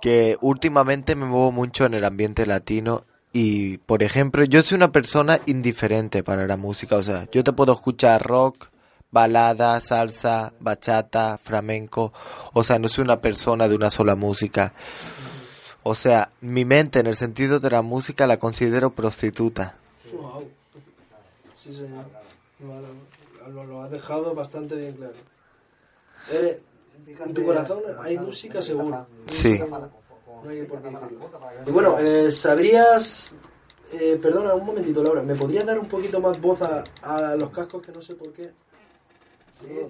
que 0.00 0.38
últimamente 0.40 1.14
me 1.16 1.26
muevo 1.26 1.52
mucho 1.52 1.84
en 1.84 1.92
el 1.94 2.04
ambiente 2.06 2.46
latino 2.46 3.04
y, 3.32 3.78
por 3.78 4.02
ejemplo, 4.02 4.44
yo 4.44 4.62
soy 4.62 4.76
una 4.76 4.92
persona 4.92 5.40
indiferente 5.46 6.22
para 6.22 6.46
la 6.46 6.56
música. 6.56 6.96
O 6.96 7.02
sea, 7.02 7.28
yo 7.30 7.44
te 7.44 7.52
puedo 7.52 7.72
escuchar 7.72 8.22
rock, 8.22 8.68
balada, 9.10 9.78
salsa, 9.80 10.52
bachata, 10.60 11.38
flamenco. 11.38 12.12
O 12.54 12.64
sea, 12.64 12.78
no 12.78 12.88
soy 12.88 13.04
una 13.04 13.20
persona 13.20 13.68
de 13.68 13.74
una 13.74 13.90
sola 13.90 14.14
música. 14.16 14.72
O 15.82 15.94
sea, 15.94 16.30
mi 16.40 16.64
mente 16.64 17.00
en 17.00 17.06
el 17.06 17.16
sentido 17.16 17.60
de 17.60 17.70
la 17.70 17.82
música 17.82 18.26
la 18.26 18.38
considero 18.38 18.90
prostituta. 18.90 19.76
Wow. 20.12 20.48
Sí, 21.56 21.74
señor. 21.74 22.04
Lo, 23.52 23.64
lo 23.64 23.82
has 23.82 23.90
dejado 23.90 24.34
bastante 24.34 24.74
bien 24.76 24.92
claro. 24.94 25.12
Eres- 26.30 26.60
en 27.06 27.32
tu 27.34 27.42
corazón 27.44 27.80
hay 28.02 28.18
música 28.18 28.60
seguro. 28.60 29.06
Sí. 29.26 29.58
No 30.44 30.50
hay 30.50 30.62
por 30.64 30.82
qué 30.82 30.90
decirlo. 30.90 31.30
Y 31.66 31.70
bueno, 31.70 31.98
eh, 31.98 32.30
¿sabrías... 32.30 33.34
eh, 33.92 34.18
perdona, 34.20 34.54
un 34.54 34.66
momentito, 34.66 35.02
Laura. 35.02 35.22
¿Me 35.22 35.34
podrías 35.34 35.64
dar 35.66 35.78
un 35.78 35.86
poquito 35.88 36.20
más 36.20 36.40
voz 36.40 36.60
a, 36.62 36.84
a 37.02 37.34
los 37.36 37.50
cascos 37.50 37.82
que 37.82 37.92
no 37.92 38.00
sé 38.00 38.14
por 38.14 38.32
qué? 38.32 38.50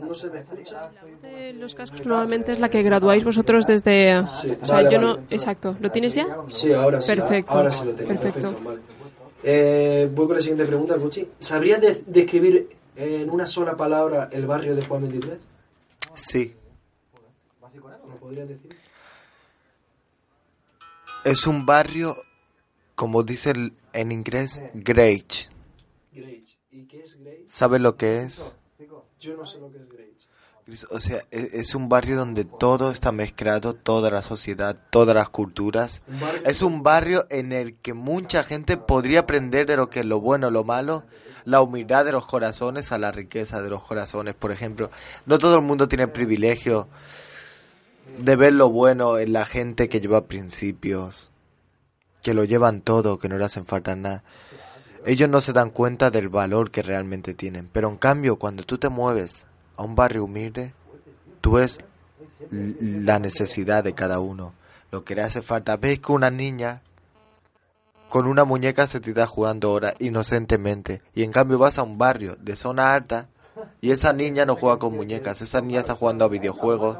No, 0.00 0.06
no 0.06 0.14
se 0.14 0.30
me 0.30 0.40
escucha. 0.40 0.90
De 1.20 1.52
los 1.52 1.74
cascos 1.74 2.06
normalmente 2.06 2.52
es 2.52 2.58
la 2.58 2.70
que 2.70 2.82
graduáis 2.82 3.22
vosotros 3.22 3.66
desde... 3.66 4.22
Sí, 4.40 4.50
o 4.62 4.64
sea, 4.64 4.76
vale, 4.76 4.90
yo 4.90 4.98
vale. 5.00 5.20
no... 5.20 5.26
Exacto. 5.28 5.76
¿Lo 5.78 5.90
tienes 5.90 6.14
ya? 6.14 6.26
Sí, 6.48 6.72
ahora 6.72 7.02
sí. 7.02 7.08
Perfecto. 7.14 7.52
Ahora 7.52 7.70
sí 7.70 7.84
lo 7.84 7.92
tengo. 7.92 8.08
Perfecto. 8.08 8.40
Perfecto. 8.40 8.64
vale. 8.64 8.80
Eh, 9.42 10.10
voy 10.12 10.26
con 10.26 10.36
la 10.36 10.40
siguiente 10.40 10.64
pregunta, 10.64 10.96
Cuchi. 10.96 11.28
¿Sabrías 11.38 11.80
de- 11.82 12.02
describir 12.06 12.70
en 12.96 13.28
una 13.30 13.46
sola 13.46 13.76
palabra 13.76 14.28
el 14.32 14.46
barrio 14.46 14.74
de 14.74 14.84
Juan 14.86 15.02
23? 15.02 15.38
Sí. 16.14 16.54
¿Lo 18.08 18.16
podrías 18.16 18.48
decir? 18.48 18.74
Es 21.30 21.46
un 21.46 21.66
barrio, 21.66 22.16
como 22.94 23.22
dice 23.22 23.50
el- 23.50 23.72
en 23.92 24.12
inglés. 24.12 24.60
Grage. 24.74 25.48
¿Y 26.70 26.86
qué 26.86 27.00
es 27.00 27.16
lo 27.80 27.96
que 27.96 28.22
es? 28.22 28.56
Yo 29.20 29.36
no 29.36 29.44
sé 29.44 29.58
lo 29.58 29.70
que 29.70 29.78
es. 30.76 30.86
O 30.90 31.00
sea, 31.00 31.24
e- 31.30 31.50
es 31.54 31.74
un 31.74 31.88
barrio 31.88 32.16
donde 32.16 32.44
todo 32.44 32.90
está 32.90 33.10
mezclado, 33.10 33.74
toda 33.74 34.10
la 34.10 34.20
sociedad, 34.22 34.78
todas 34.90 35.14
las 35.14 35.30
culturas. 35.30 36.02
Un 36.06 36.20
Es 36.44 36.60
un 36.62 36.82
barrio 36.82 37.24
en 37.30 37.52
el 37.52 37.76
que 37.76 37.94
mucha 37.94 38.44
gente 38.44 38.76
podría 38.76 39.20
aprender 39.20 39.66
de 39.66 39.76
lo 39.78 39.88
que 39.88 40.00
es 40.00 40.06
lo 40.06 40.20
bueno, 40.20 40.50
lo 40.50 40.64
malo, 40.64 41.04
la 41.46 41.62
humildad 41.62 42.04
de 42.04 42.12
los 42.12 42.26
corazones 42.26 42.92
a 42.92 42.98
la 42.98 43.10
riqueza 43.10 43.62
de 43.62 43.70
los 43.70 43.82
corazones, 43.82 44.34
por 44.34 44.52
ejemplo. 44.52 44.90
No 45.24 45.38
todo 45.38 45.56
el 45.56 45.62
mundo 45.62 45.88
tiene 45.88 46.06
privilegio 46.06 46.88
de 48.18 48.36
ver 48.36 48.52
lo 48.52 48.70
bueno 48.70 49.18
en 49.18 49.32
la 49.32 49.44
gente 49.44 49.88
que 49.88 50.00
lleva 50.00 50.26
principios, 50.26 51.30
que 52.22 52.34
lo 52.34 52.44
llevan 52.44 52.80
todo, 52.80 53.18
que 53.18 53.28
no 53.28 53.38
le 53.38 53.44
hacen 53.44 53.64
falta 53.64 53.94
nada. 53.96 54.24
Ellos 55.06 55.28
no 55.28 55.40
se 55.40 55.52
dan 55.52 55.70
cuenta 55.70 56.10
del 56.10 56.28
valor 56.28 56.70
que 56.70 56.82
realmente 56.82 57.34
tienen. 57.34 57.68
Pero 57.72 57.88
en 57.88 57.96
cambio, 57.96 58.36
cuando 58.36 58.64
tú 58.64 58.78
te 58.78 58.88
mueves 58.88 59.46
a 59.76 59.84
un 59.84 59.94
barrio 59.94 60.24
humilde, 60.24 60.74
tú 61.40 61.52
ves 61.52 61.78
la 62.50 63.18
necesidad 63.18 63.84
de 63.84 63.94
cada 63.94 64.20
uno, 64.20 64.54
lo 64.90 65.04
que 65.04 65.14
le 65.14 65.22
hace 65.22 65.42
falta. 65.42 65.76
Ves 65.76 66.00
que 66.00 66.12
una 66.12 66.30
niña 66.30 66.82
con 68.08 68.26
una 68.26 68.44
muñeca 68.44 68.86
se 68.86 69.00
te 69.00 69.10
está 69.10 69.26
jugando 69.26 69.68
ahora 69.68 69.94
inocentemente. 69.98 71.02
Y 71.14 71.22
en 71.22 71.32
cambio 71.32 71.58
vas 71.58 71.78
a 71.78 71.82
un 71.82 71.98
barrio 71.98 72.36
de 72.36 72.56
zona 72.56 72.92
alta 72.92 73.28
y 73.80 73.90
esa 73.90 74.12
niña 74.12 74.46
no 74.46 74.56
juega 74.56 74.78
con 74.78 74.94
muñecas. 74.94 75.42
Esa 75.42 75.60
niña 75.60 75.80
está 75.80 75.94
jugando 75.94 76.24
a 76.24 76.28
videojuegos, 76.28 76.98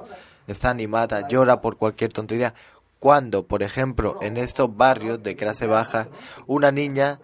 está 0.53 0.71
animada, 0.71 1.29
llora 1.29 1.61
por 1.61 1.77
cualquier 1.77 2.13
tontería. 2.13 2.55
Cuando, 2.99 3.47
por 3.47 3.63
ejemplo, 3.63 4.19
en 4.23 4.37
estos 4.37 4.77
barrios 4.77 5.23
de 5.23 5.37
clase 5.37 5.67
baja, 5.67 6.09
una 6.47 6.73
niña, 6.73 7.21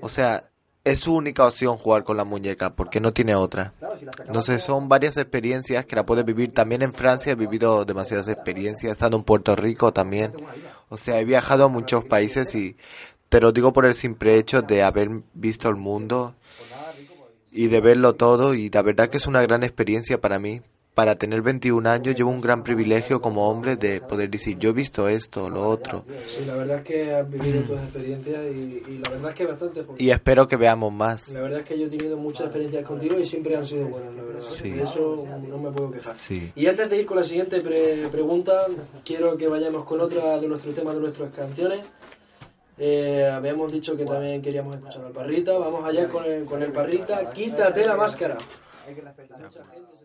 o 0.00 0.08
sea, 0.08 0.50
es 0.84 1.00
su 1.00 1.14
única 1.14 1.46
opción 1.46 1.78
jugar 1.78 2.04
con 2.04 2.18
la 2.18 2.24
muñeca 2.24 2.74
porque 2.74 3.00
no 3.00 3.12
tiene 3.14 3.34
otra. 3.34 3.72
Sé, 4.42 4.58
son 4.58 4.88
varias 4.88 5.16
experiencias 5.16 5.86
que 5.86 5.96
la 5.96 6.04
puedes 6.04 6.26
vivir. 6.26 6.52
También 6.52 6.82
en 6.82 6.92
Francia 6.92 7.32
he 7.32 7.36
vivido 7.36 7.86
demasiadas 7.86 8.28
experiencias, 8.28 8.90
he 8.90 8.92
estado 8.92 9.16
en 9.16 9.22
Puerto 9.22 9.56
Rico 9.56 9.92
también. 9.92 10.32
O 10.90 10.98
sea, 10.98 11.18
he 11.18 11.24
viajado 11.24 11.64
a 11.64 11.68
muchos 11.68 12.04
países 12.04 12.54
y 12.54 12.76
te 13.30 13.40
lo 13.40 13.50
digo 13.50 13.72
por 13.72 13.86
el 13.86 13.94
simple 13.94 14.36
hecho 14.36 14.60
de 14.60 14.82
haber 14.82 15.08
visto 15.32 15.70
el 15.70 15.76
mundo 15.76 16.34
y 17.50 17.68
de 17.68 17.80
verlo 17.80 18.14
todo 18.14 18.52
y 18.54 18.68
la 18.68 18.82
verdad 18.82 19.08
que 19.08 19.16
es 19.16 19.26
una 19.26 19.40
gran 19.40 19.62
experiencia 19.62 20.20
para 20.20 20.38
mí. 20.38 20.60
Para 20.94 21.16
tener 21.16 21.42
21 21.42 21.88
años 21.90 22.14
llevo 22.14 22.30
un 22.30 22.40
gran 22.40 22.62
privilegio 22.62 23.20
como 23.20 23.48
hombre 23.50 23.74
de 23.74 24.00
poder 24.00 24.30
decir 24.30 24.56
yo 24.58 24.70
he 24.70 24.72
visto 24.72 25.08
esto, 25.08 25.50
lo 25.50 25.68
otro 25.68 26.04
Sí, 26.28 26.44
la 26.46 26.54
verdad 26.54 26.76
es 26.78 26.82
que 26.84 27.12
has 27.12 27.28
vivido 27.28 27.62
tus 27.62 27.78
experiencias 27.80 28.40
y, 28.54 28.82
y 28.88 29.00
la 29.04 29.10
verdad 29.10 29.30
es 29.30 29.34
que 29.34 29.46
bastante. 29.46 29.82
porque 29.82 30.04
y 30.04 30.10
espero 30.12 30.46
que 30.46 30.56
veamos 30.56 30.92
más. 30.92 31.30
La 31.30 31.40
verdad 31.42 31.58
es 31.60 31.64
que 31.66 31.76
yo 31.76 31.86
he 31.86 31.90
tenido 31.90 32.16
muchas 32.16 32.46
experiencias 32.46 32.84
contigo 32.86 33.18
y 33.18 33.24
siempre 33.26 33.56
han 33.56 33.66
sido 33.66 33.88
buenas, 33.88 34.14
la 34.14 34.22
verdad. 34.22 34.40
Sí. 34.40 34.70
De 34.70 34.82
eso 34.84 35.26
no 35.48 35.58
me 35.58 35.70
puedo 35.72 35.90
quejar. 35.90 36.14
Sí. 36.14 36.52
Y 36.54 36.66
antes 36.68 36.88
de 36.88 36.96
ir 36.98 37.06
con 37.06 37.16
la 37.16 37.24
siguiente 37.24 37.60
pre- 37.60 38.06
pregunta, 38.08 38.66
quiero 39.04 39.36
que 39.36 39.48
vayamos 39.48 39.84
con 39.84 40.00
otra 40.00 40.38
de 40.38 40.46
nuestros 40.46 40.76
temas, 40.76 40.94
de 40.94 41.00
nuestras 41.00 41.30
canciones. 41.32 41.80
Eh, 42.78 43.28
habíamos 43.32 43.72
dicho 43.72 43.96
que 43.96 44.04
también 44.04 44.40
queríamos 44.42 44.76
escuchar 44.76 45.06
al 45.06 45.12
Parrita. 45.12 45.54
Vamos 45.54 45.84
allá 45.84 46.08
con 46.08 46.24
el, 46.24 46.44
con 46.44 46.62
el 46.62 46.70
Parrita. 46.70 47.30
Quítate 47.32 47.84
la 47.84 47.96
máscara. 47.96 48.36
Se 48.86 49.02
la 49.02 49.12
tiene. 49.12 50.03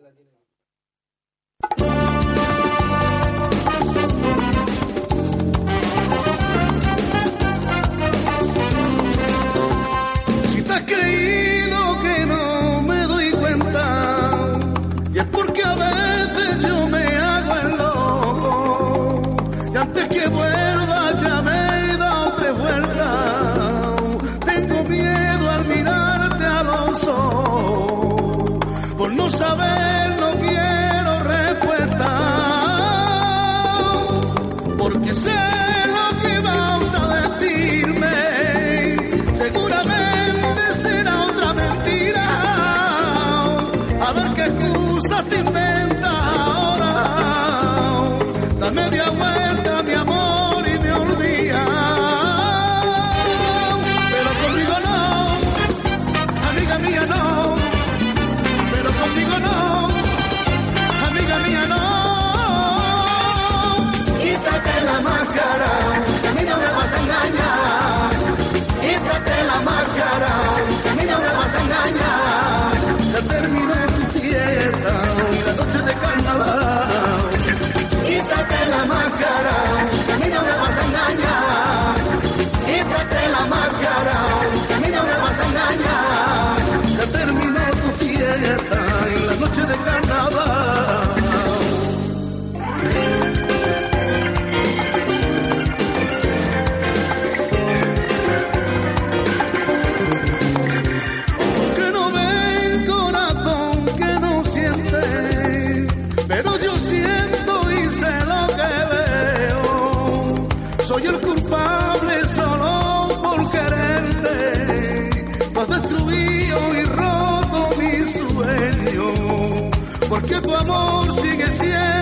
Porque 120.09 120.41
tu 120.41 120.55
amor 120.55 121.13
sigue 121.13 121.51
siendo 121.51 121.98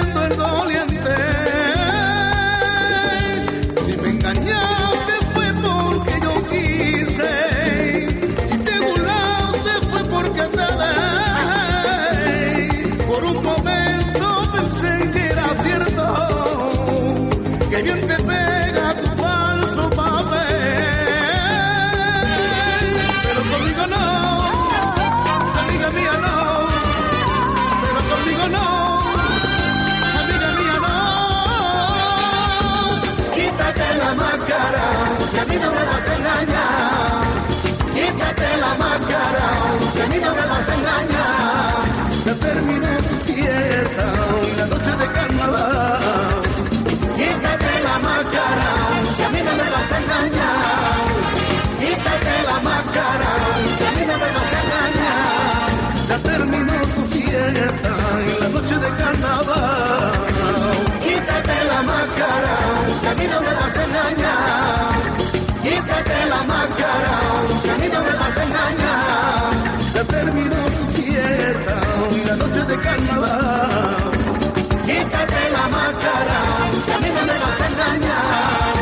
máscara, 62.37 62.57
que 63.01 63.07
a 63.07 63.13
mí 63.15 63.27
no 63.27 63.41
me 63.41 63.53
vas 63.53 63.77
a 63.77 63.83
engañar. 63.83 64.91
Quítate 65.63 66.25
la 66.29 66.43
máscara, 66.43 67.15
que 67.63 67.71
a 67.71 67.75
mí 67.75 67.87
no 67.93 68.03
me 68.03 68.13
vas 68.15 68.37
a 68.37 68.43
engañar. 68.43 69.53
Ya 69.93 70.03
terminó 70.03 70.55
tu 70.75 70.83
fiesta, 70.97 71.75
hoy 72.01 72.23
la 72.25 72.35
noche 72.35 72.61
de 72.65 72.77
carnaval. 72.77 74.11
Quítate 74.85 75.49
la 75.57 75.67
máscara, 75.77 76.39
que 76.85 76.93
a 76.93 76.99
mí 76.99 77.09
no 77.15 77.21
me 77.29 77.37
vas 77.43 77.61
a 77.61 77.67
engañar. 77.67 78.73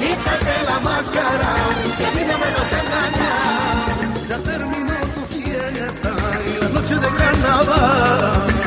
Quítate 0.00 0.54
la 0.70 0.78
máscara, 0.80 1.50
que 1.98 2.06
a 2.06 2.10
mí 2.10 2.22
no 2.30 2.38
me 2.42 2.48
vas 2.56 2.72
a 2.72 2.78
engañar. 2.84 3.88
Ya 4.28 4.38
terminó 4.38 4.94
tu 5.14 5.22
fiesta, 5.34 6.10
y 6.46 6.60
la 6.62 6.68
noche 6.68 6.94
de 6.94 7.08
carnaval. 7.20 8.57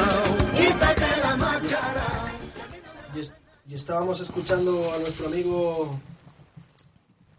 Y 3.71 3.75
estábamos 3.75 4.19
escuchando 4.19 4.91
a 4.93 4.99
nuestro 4.99 5.27
amigo 5.27 5.97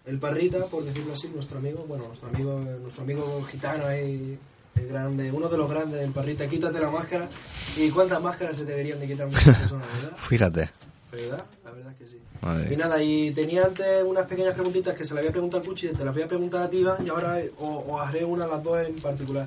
el 0.07 0.19
Parrita, 0.19 0.67
por 0.67 0.85
decirlo 0.85 1.13
así, 1.13 1.29
nuestro 1.29 1.59
amigo, 1.59 1.85
bueno, 1.87 2.07
nuestro 2.09 2.29
amigo, 2.29 2.59
nuestro 2.81 3.03
amigo 3.05 3.43
gitano 3.45 3.87
ahí, 3.87 4.39
el 4.77 4.87
grande, 4.89 5.31
uno 5.31 5.49
de 5.49 5.57
los 5.59 5.69
grandes 5.71 6.01
del 6.01 6.11
Parrita, 6.11 6.47
quítate 6.49 6.81
la 6.81 6.91
máscara. 6.91 7.29
¿Y 7.77 7.89
cuántas 7.91 8.21
máscaras 8.21 8.57
se 8.57 8.65
deberían 8.65 8.99
de 8.99 9.07
quitar 9.07 9.27
muchas 9.27 9.57
personas, 9.59 9.87
verdad? 10.03 10.17
Fíjate. 10.29 10.71
¿Verdad? 11.13 11.45
La 11.65 11.71
verdad 11.71 11.93
es 11.93 11.99
que 11.99 12.07
sí. 12.07 12.19
Madre. 12.41 12.73
Y 12.73 12.77
nada, 12.77 13.03
y 13.03 13.31
tenía 13.33 13.65
antes 13.67 14.03
unas 14.05 14.27
pequeñas 14.27 14.55
preguntitas 14.55 14.97
que 14.97 15.05
se 15.05 15.13
le 15.15 15.21
había 15.21 15.31
preguntado 15.31 15.63
al 15.63 15.69
Puchi, 15.69 15.89
te 15.89 16.05
las 16.05 16.15
voy 16.15 16.23
a 16.23 16.29
preguntar 16.29 16.63
a 16.63 16.71
ti, 16.71 16.79
Iván, 16.79 17.05
y 17.07 17.11
ahora 17.11 17.39
eh, 17.41 17.53
o- 17.59 17.85
os 17.95 18.01
haré 18.01 18.25
una 18.25 18.47
a 18.47 18.49
las 18.49 18.63
dos 18.63 18.81
en 18.87 18.95
particular. 18.97 19.47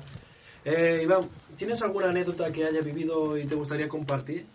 Eh, 0.64 1.00
Iván, 1.02 1.28
¿tienes 1.56 1.82
alguna 1.82 2.08
anécdota 2.10 2.50
que 2.52 2.64
hayas 2.64 2.84
vivido 2.84 3.36
y 3.36 3.44
te 3.44 3.56
gustaría 3.56 3.88
compartir? 3.88 4.46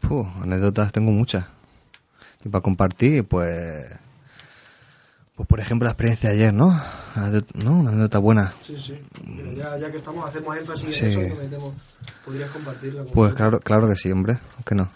Puh, 0.00 0.26
anécdotas 0.42 0.92
tengo 0.92 1.12
muchas. 1.12 1.44
Y 2.44 2.48
para 2.48 2.62
compartir, 2.62 3.24
pues. 3.24 3.86
Pues 5.36 5.48
por 5.48 5.60
ejemplo 5.60 5.86
la 5.86 5.92
experiencia 5.92 6.28
de 6.30 6.36
ayer, 6.36 6.52
¿no? 6.52 6.68
¿No? 7.64 7.72
Una 7.80 7.90
anécdota 7.90 8.18
buena. 8.18 8.52
Sí, 8.60 8.76
sí. 8.78 8.94
Ya, 9.56 9.78
ya 9.78 9.90
que 9.90 9.96
estamos, 9.96 10.28
hacemos 10.28 10.54
énfasis 10.56 10.94
Sí. 10.94 11.00
en 11.04 11.10
eso, 11.10 11.20
nos 11.34 11.38
metemos. 11.38 11.74
¿Podrías 12.26 12.50
compartirla? 12.50 13.04
con 13.04 13.12
Pues 13.12 13.34
claro, 13.34 13.60
claro 13.60 13.88
que 13.88 13.94
sí, 13.94 14.10
hombre. 14.12 14.38
¿por 14.56 14.64
qué 14.66 14.74
no? 14.74 14.90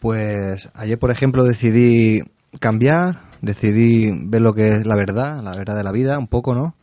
Pues 0.00 0.70
ayer, 0.74 0.98
por 0.98 1.10
ejemplo, 1.10 1.44
decidí 1.44 2.22
cambiar, 2.60 3.20
decidí 3.42 4.10
ver 4.26 4.40
lo 4.40 4.54
que 4.54 4.68
es 4.76 4.86
la 4.86 4.96
verdad, 4.96 5.42
la 5.42 5.52
verdad 5.52 5.76
de 5.76 5.84
la 5.84 5.92
vida, 5.92 6.18
un 6.18 6.28
poco, 6.28 6.54
¿no? 6.54 6.74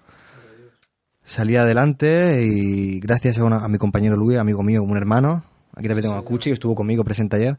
Salí 1.24 1.56
adelante 1.56 2.44
y 2.46 3.00
gracias 3.00 3.38
a, 3.40 3.46
una- 3.46 3.64
a 3.64 3.68
mi 3.68 3.78
compañero 3.80 4.16
Luis, 4.16 4.38
amigo 4.38 4.62
mío, 4.64 4.84
un 4.84 4.98
hermano, 4.98 5.44
aquí 5.76 5.88
también 5.88 6.04
tengo 6.04 6.16
a 6.16 6.24
Cuchi, 6.26 6.50
que 6.50 6.54
estuvo 6.56 6.76
conmigo 6.76 7.04
presente 7.04 7.38
ayer, 7.38 7.58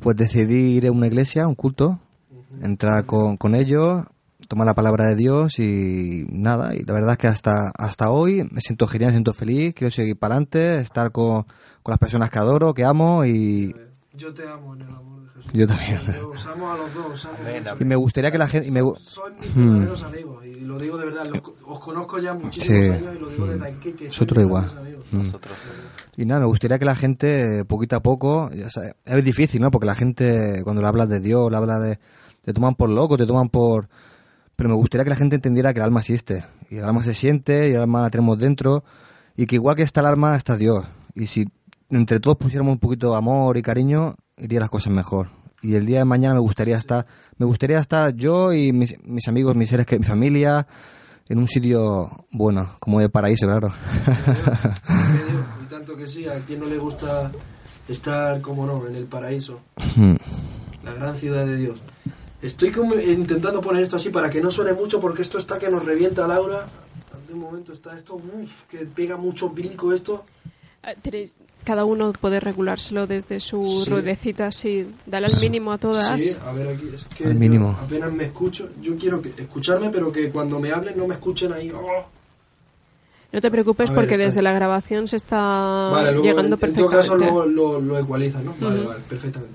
pues 0.00 0.16
decidí 0.16 0.76
ir 0.76 0.86
a 0.86 0.92
una 0.92 1.06
iglesia, 1.06 1.46
un 1.48 1.54
culto, 1.54 1.98
entrar 2.62 3.04
con, 3.06 3.36
con 3.36 3.54
ellos, 3.54 4.02
tomar 4.48 4.66
la 4.66 4.74
palabra 4.74 5.04
de 5.08 5.16
Dios 5.16 5.58
y 5.58 6.24
nada, 6.30 6.74
y 6.74 6.82
la 6.84 6.94
verdad 6.94 7.12
es 7.12 7.18
que 7.18 7.26
hasta, 7.26 7.70
hasta 7.76 8.10
hoy 8.10 8.48
me 8.50 8.60
siento 8.60 8.86
genial, 8.86 9.10
me 9.10 9.16
siento 9.16 9.34
feliz, 9.34 9.74
quiero 9.74 9.90
seguir 9.90 10.16
para 10.16 10.34
adelante, 10.36 10.78
estar 10.80 11.12
con, 11.12 11.42
con 11.82 11.92
las 11.92 11.98
personas 11.98 12.30
que 12.30 12.38
adoro, 12.38 12.72
que 12.74 12.84
amo 12.84 13.24
y, 13.26 13.74
Yo 14.14 14.32
te 14.32 14.48
amo 14.48 14.74
en 14.74 14.82
el 14.82 14.88
amor 14.88 15.20
de 15.22 15.28
Jesús. 15.42 15.52
Yo 15.52 15.66
también. 15.66 16.00
Os 16.34 16.46
amo 16.46 16.72
a 16.72 16.76
los 16.76 16.94
dos, 16.94 17.06
os 17.12 17.24
amo 17.26 17.34
Amén, 17.42 17.62
mucho. 17.64 17.76
y 17.80 17.84
me 17.84 17.96
gustaría 17.96 18.30
que 18.30 18.38
la 18.38 18.48
gente... 18.48 18.68
y 18.68 18.70
me 18.70 18.80
Sois 18.96 19.34
mis 19.40 19.54
verdaderos 19.54 20.02
amigos, 20.04 20.46
y 20.46 20.60
lo 20.60 20.78
digo 20.78 20.96
de 20.96 21.04
verdad. 21.06 21.26
los- 21.26 21.42
os 21.66 21.80
conozco 21.80 22.18
ya 22.18 22.32
muchísimos 22.34 22.78
Sí. 22.86 22.90
años 22.92 23.14
y 23.14 23.18
lo 23.18 23.28
digo 23.28 23.46
desde 23.46 23.66
aquí. 23.68 23.92
Que 23.92 24.04
sois 24.10 24.10
Nosotros 24.12 24.44
igual. 24.44 24.64
amigos. 24.78 25.04
Mm. 25.12 25.18
Y 26.18 26.24
nada, 26.24 26.40
me 26.40 26.46
gustaría 26.46 26.80
que 26.80 26.84
la 26.84 26.96
gente, 26.96 27.64
poquito 27.64 27.94
a 27.94 28.02
poco, 28.02 28.50
ya 28.52 28.68
sabes, 28.70 28.96
es 29.04 29.22
difícil, 29.22 29.60
¿no? 29.60 29.70
Porque 29.70 29.86
la 29.86 29.94
gente, 29.94 30.62
cuando 30.64 30.82
le 30.82 30.88
hablas 30.88 31.08
de 31.08 31.20
Dios, 31.20 31.48
le 31.48 31.56
habla 31.56 31.78
de... 31.78 32.00
Te 32.44 32.52
toman 32.52 32.74
por 32.74 32.90
loco, 32.90 33.16
te 33.16 33.24
toman 33.24 33.50
por... 33.50 33.88
Pero 34.56 34.68
me 34.68 34.74
gustaría 34.74 35.04
que 35.04 35.10
la 35.10 35.16
gente 35.16 35.36
entendiera 35.36 35.72
que 35.72 35.78
el 35.78 35.84
alma 35.84 36.00
existe. 36.00 36.44
Y 36.70 36.78
el 36.78 36.84
alma 36.84 37.04
se 37.04 37.14
siente, 37.14 37.68
y 37.68 37.74
el 37.74 37.82
alma 37.82 38.02
la 38.02 38.10
tenemos 38.10 38.36
dentro. 38.36 38.82
Y 39.36 39.46
que 39.46 39.54
igual 39.54 39.76
que 39.76 39.84
está 39.84 40.00
el 40.00 40.06
alma, 40.06 40.34
está 40.34 40.56
Dios. 40.56 40.84
Y 41.14 41.28
si 41.28 41.46
entre 41.88 42.18
todos 42.18 42.36
pusiéramos 42.36 42.72
un 42.72 42.78
poquito 42.80 43.12
de 43.12 43.16
amor 43.16 43.56
y 43.56 43.62
cariño, 43.62 44.16
irían 44.38 44.62
las 44.62 44.70
cosas 44.70 44.92
mejor. 44.92 45.28
Y 45.62 45.76
el 45.76 45.86
día 45.86 46.00
de 46.00 46.04
mañana 46.04 46.34
me 46.34 46.40
gustaría 46.40 46.78
estar... 46.78 47.06
Me 47.36 47.46
gustaría 47.46 47.78
estar 47.78 48.12
yo 48.12 48.52
y 48.52 48.72
mis, 48.72 48.96
mis 49.04 49.28
amigos, 49.28 49.54
mis 49.54 49.68
seres, 49.68 49.86
mi 49.96 50.04
familia, 50.04 50.66
en 51.28 51.38
un 51.38 51.46
sitio 51.46 52.24
bueno, 52.32 52.72
como 52.80 52.98
de 52.98 53.08
paraíso, 53.08 53.46
claro. 53.46 53.72
Tanto 55.88 56.02
que 56.02 56.06
sí, 56.06 56.28
a 56.28 56.44
quien 56.44 56.60
no 56.60 56.66
le 56.66 56.76
gusta 56.76 57.32
estar, 57.88 58.42
como 58.42 58.66
no, 58.66 58.86
en 58.86 58.94
el 58.94 59.04
paraíso, 59.06 59.60
Hmm. 59.96 60.16
la 60.84 60.92
gran 60.92 61.16
ciudad 61.16 61.46
de 61.46 61.56
Dios. 61.56 61.78
Estoy 62.42 62.70
como 62.72 62.94
intentando 62.94 63.62
poner 63.62 63.84
esto 63.84 63.96
así 63.96 64.10
para 64.10 64.28
que 64.28 64.42
no 64.42 64.50
suene 64.50 64.74
mucho 64.74 65.00
porque 65.00 65.22
esto 65.22 65.38
está 65.38 65.58
que 65.58 65.70
nos 65.70 65.82
revienta 65.86 66.26
Laura. 66.26 66.66
De 67.26 67.32
un 67.32 67.40
momento 67.40 67.72
está 67.72 67.96
esto, 67.96 68.16
uf, 68.16 68.64
que 68.68 68.80
pega 68.84 69.16
mucho 69.16 69.48
brinco 69.48 69.90
esto. 69.94 70.26
Tenéis- 71.02 71.36
cada 71.64 71.86
uno 71.86 72.12
puede 72.12 72.38
regulárselo 72.38 73.06
desde 73.06 73.40
su 73.40 73.64
Sí. 73.66 73.88
ruedecita, 73.88 74.48
así. 74.48 74.86
Dale 75.06 75.28
al 75.28 75.40
mínimo 75.40 75.72
a 75.72 75.78
todas. 75.78 76.22
Sí, 76.22 76.36
a 76.44 76.52
ver 76.52 76.68
aquí, 76.68 76.90
es 76.94 77.06
que 77.06 77.28
mínimo. 77.32 77.70
apenas 77.82 78.12
me 78.12 78.24
escucho. 78.24 78.68
Yo 78.82 78.94
quiero 78.94 79.22
que, 79.22 79.30
escucharme, 79.30 79.88
pero 79.88 80.12
que 80.12 80.28
cuando 80.30 80.60
me 80.60 80.70
hablen 80.70 80.98
no 80.98 81.06
me 81.06 81.14
escuchen 81.14 81.50
ahí. 81.54 81.70
oh. 81.70 82.04
No 83.32 83.40
te 83.40 83.50
preocupes 83.50 83.88
ver, 83.90 83.94
porque 83.94 84.14
está. 84.14 84.24
desde 84.26 84.42
la 84.42 84.52
grabación 84.52 85.06
se 85.08 85.16
está 85.16 85.36
Vale, 85.92 86.12
luego 86.12 86.24
llegando 86.24 86.56
en, 86.56 86.64
en 86.64 86.74
todo 86.74 86.88
perfectamente. 86.90 86.96
caso 86.96 87.16
luego 87.16 87.46
lo, 87.46 87.80
lo 87.80 87.98
ecualizas, 87.98 88.42
¿no? 88.42 88.54
Vale, 88.60 88.82
vale, 88.84 89.00
perfectamente. 89.08 89.54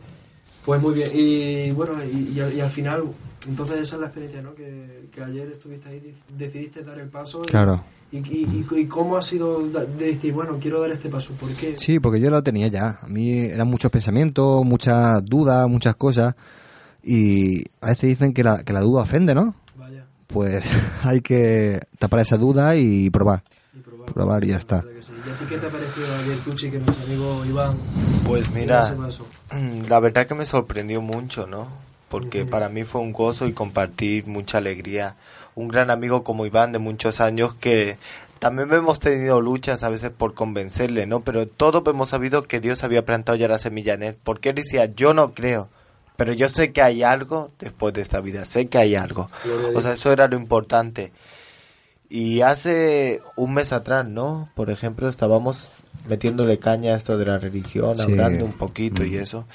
Pues 0.65 0.81
muy 0.81 0.93
bien, 0.93 1.09
y 1.13 1.71
bueno, 1.71 1.93
y, 2.03 2.33
y 2.35 2.39
al, 2.39 2.53
y 2.53 2.61
al 2.61 2.69
final, 2.69 3.03
entonces 3.47 3.81
esa 3.81 3.95
es 3.95 3.99
la 4.01 4.07
experiencia, 4.07 4.41
¿no? 4.41 4.53
Que, 4.55 5.07
que 5.13 5.23
ayer 5.23 5.47
estuviste 5.51 5.89
ahí, 5.89 5.99
di- 5.99 6.13
decidiste 6.37 6.83
dar 6.83 6.99
el 6.99 7.09
paso. 7.09 7.41
y- 7.43 7.47
Claro. 7.49 7.83
Y, 8.11 8.17
y, 8.17 8.65
y- 8.71 8.79
y 8.79 8.85
cómo 8.85 9.17
ha 9.17 9.23
sido 9.23 9.59
de 9.67 10.05
decir, 10.05 10.31
bueno, 10.33 10.57
quiero 10.61 10.79
dar 10.79 10.91
este 10.91 11.09
paso? 11.09 11.33
¿Por 11.33 11.49
qué? 11.53 11.73
Sí, 11.79 11.99
porque 11.99 12.19
yo 12.21 12.29
lo 12.29 12.43
tenía 12.43 12.67
ya. 12.67 12.99
A 13.01 13.07
mí 13.07 13.39
eran 13.39 13.67
muchos 13.67 13.89
pensamientos, 13.89 14.63
muchas 14.63 15.25
dudas, 15.25 15.67
muchas 15.67 15.95
cosas. 15.95 16.35
Y 17.03 17.63
a 17.81 17.87
veces 17.87 18.09
dicen 18.09 18.33
que 18.33 18.43
la, 18.43 18.63
que 18.63 18.71
la 18.71 18.81
duda 18.81 19.01
ofende, 19.01 19.33
¿no? 19.35 19.55
Vaya, 19.75 20.05
Pues 20.27 20.63
hay 21.03 21.21
que 21.21 21.79
tapar 21.99 22.19
esa 22.21 22.37
duda 22.37 22.75
y 22.77 23.09
probar. 23.09 23.43
Probar. 24.05 24.43
Y 24.43 24.49
ya 24.49 24.57
está. 24.57 24.77
La 24.77 24.81
verdad 24.83 24.95
que 24.95 25.01
sí. 25.03 25.13
¿Y 25.25 25.29
a 25.29 25.33
ti 25.33 25.45
qué 25.47 25.57
te 25.57 25.67
ha 25.67 25.69
parecido 25.69 26.07
ayer, 26.21 26.37
Cuchi, 26.39 26.71
que 26.71 26.79
nuestro 26.79 27.05
amigo 27.05 27.45
Iván 27.45 27.77
Pues 28.25 28.51
mira, 28.51 28.95
la 29.89 29.99
verdad 29.99 30.27
que 30.27 30.35
me 30.35 30.45
sorprendió 30.45 31.01
mucho, 31.01 31.47
¿no? 31.47 31.67
Porque 32.09 32.45
para 32.45 32.69
mí 32.69 32.83
fue 32.83 33.01
un 33.01 33.11
gozo 33.11 33.47
y 33.47 33.53
compartir 33.53 34.27
mucha 34.27 34.59
alegría. 34.59 35.15
Un 35.55 35.67
gran 35.67 35.89
amigo 35.89 36.23
como 36.23 36.45
Iván 36.45 36.71
de 36.71 36.79
muchos 36.79 37.19
años 37.19 37.55
que 37.55 37.97
también 38.43 38.71
hemos 38.73 38.99
tenido 38.99 39.39
luchas 39.39 39.83
a 39.83 39.89
veces 39.89 40.11
por 40.11 40.33
convencerle, 40.33 41.05
¿no? 41.07 41.21
Pero 41.21 41.47
todos 41.47 41.81
hemos 41.87 42.09
sabido 42.09 42.43
que 42.43 42.59
Dios 42.59 42.83
había 42.83 43.05
plantado 43.05 43.37
ya 43.37 43.47
la 43.47 43.57
semilla 43.57 43.93
en 43.93 44.03
él. 44.03 44.17
Porque 44.21 44.49
él 44.49 44.55
decía, 44.55 44.93
yo 44.93 45.13
no 45.13 45.33
creo, 45.33 45.69
pero 46.17 46.33
yo 46.33 46.49
sé 46.49 46.71
que 46.71 46.81
hay 46.81 47.03
algo 47.03 47.51
después 47.59 47.93
de 47.93 48.01
esta 48.01 48.19
vida, 48.21 48.45
sé 48.45 48.67
que 48.67 48.77
hay 48.77 48.95
algo. 48.95 49.27
O 49.73 49.81
sea, 49.81 49.93
eso 49.93 50.11
era 50.11 50.27
lo 50.27 50.37
importante. 50.37 51.11
Y 52.15 52.41
hace 52.41 53.21
un 53.35 53.55
mes 53.55 53.73
atrás, 53.73 54.07
¿no? 54.07 54.47
Por 54.53 54.69
ejemplo, 54.69 55.09
estábamos 55.09 55.67
metiéndole 56.07 56.59
caña 56.59 56.93
a 56.93 56.97
esto 56.97 57.17
de 57.17 57.25
la 57.25 57.39
religión, 57.39 57.97
Sí. 57.97 58.03
hablando 58.03 58.45
un 58.45 58.53
poquito 58.53 59.03
y 59.03 59.13
Mm. 59.17 59.19
eso. 59.23 59.45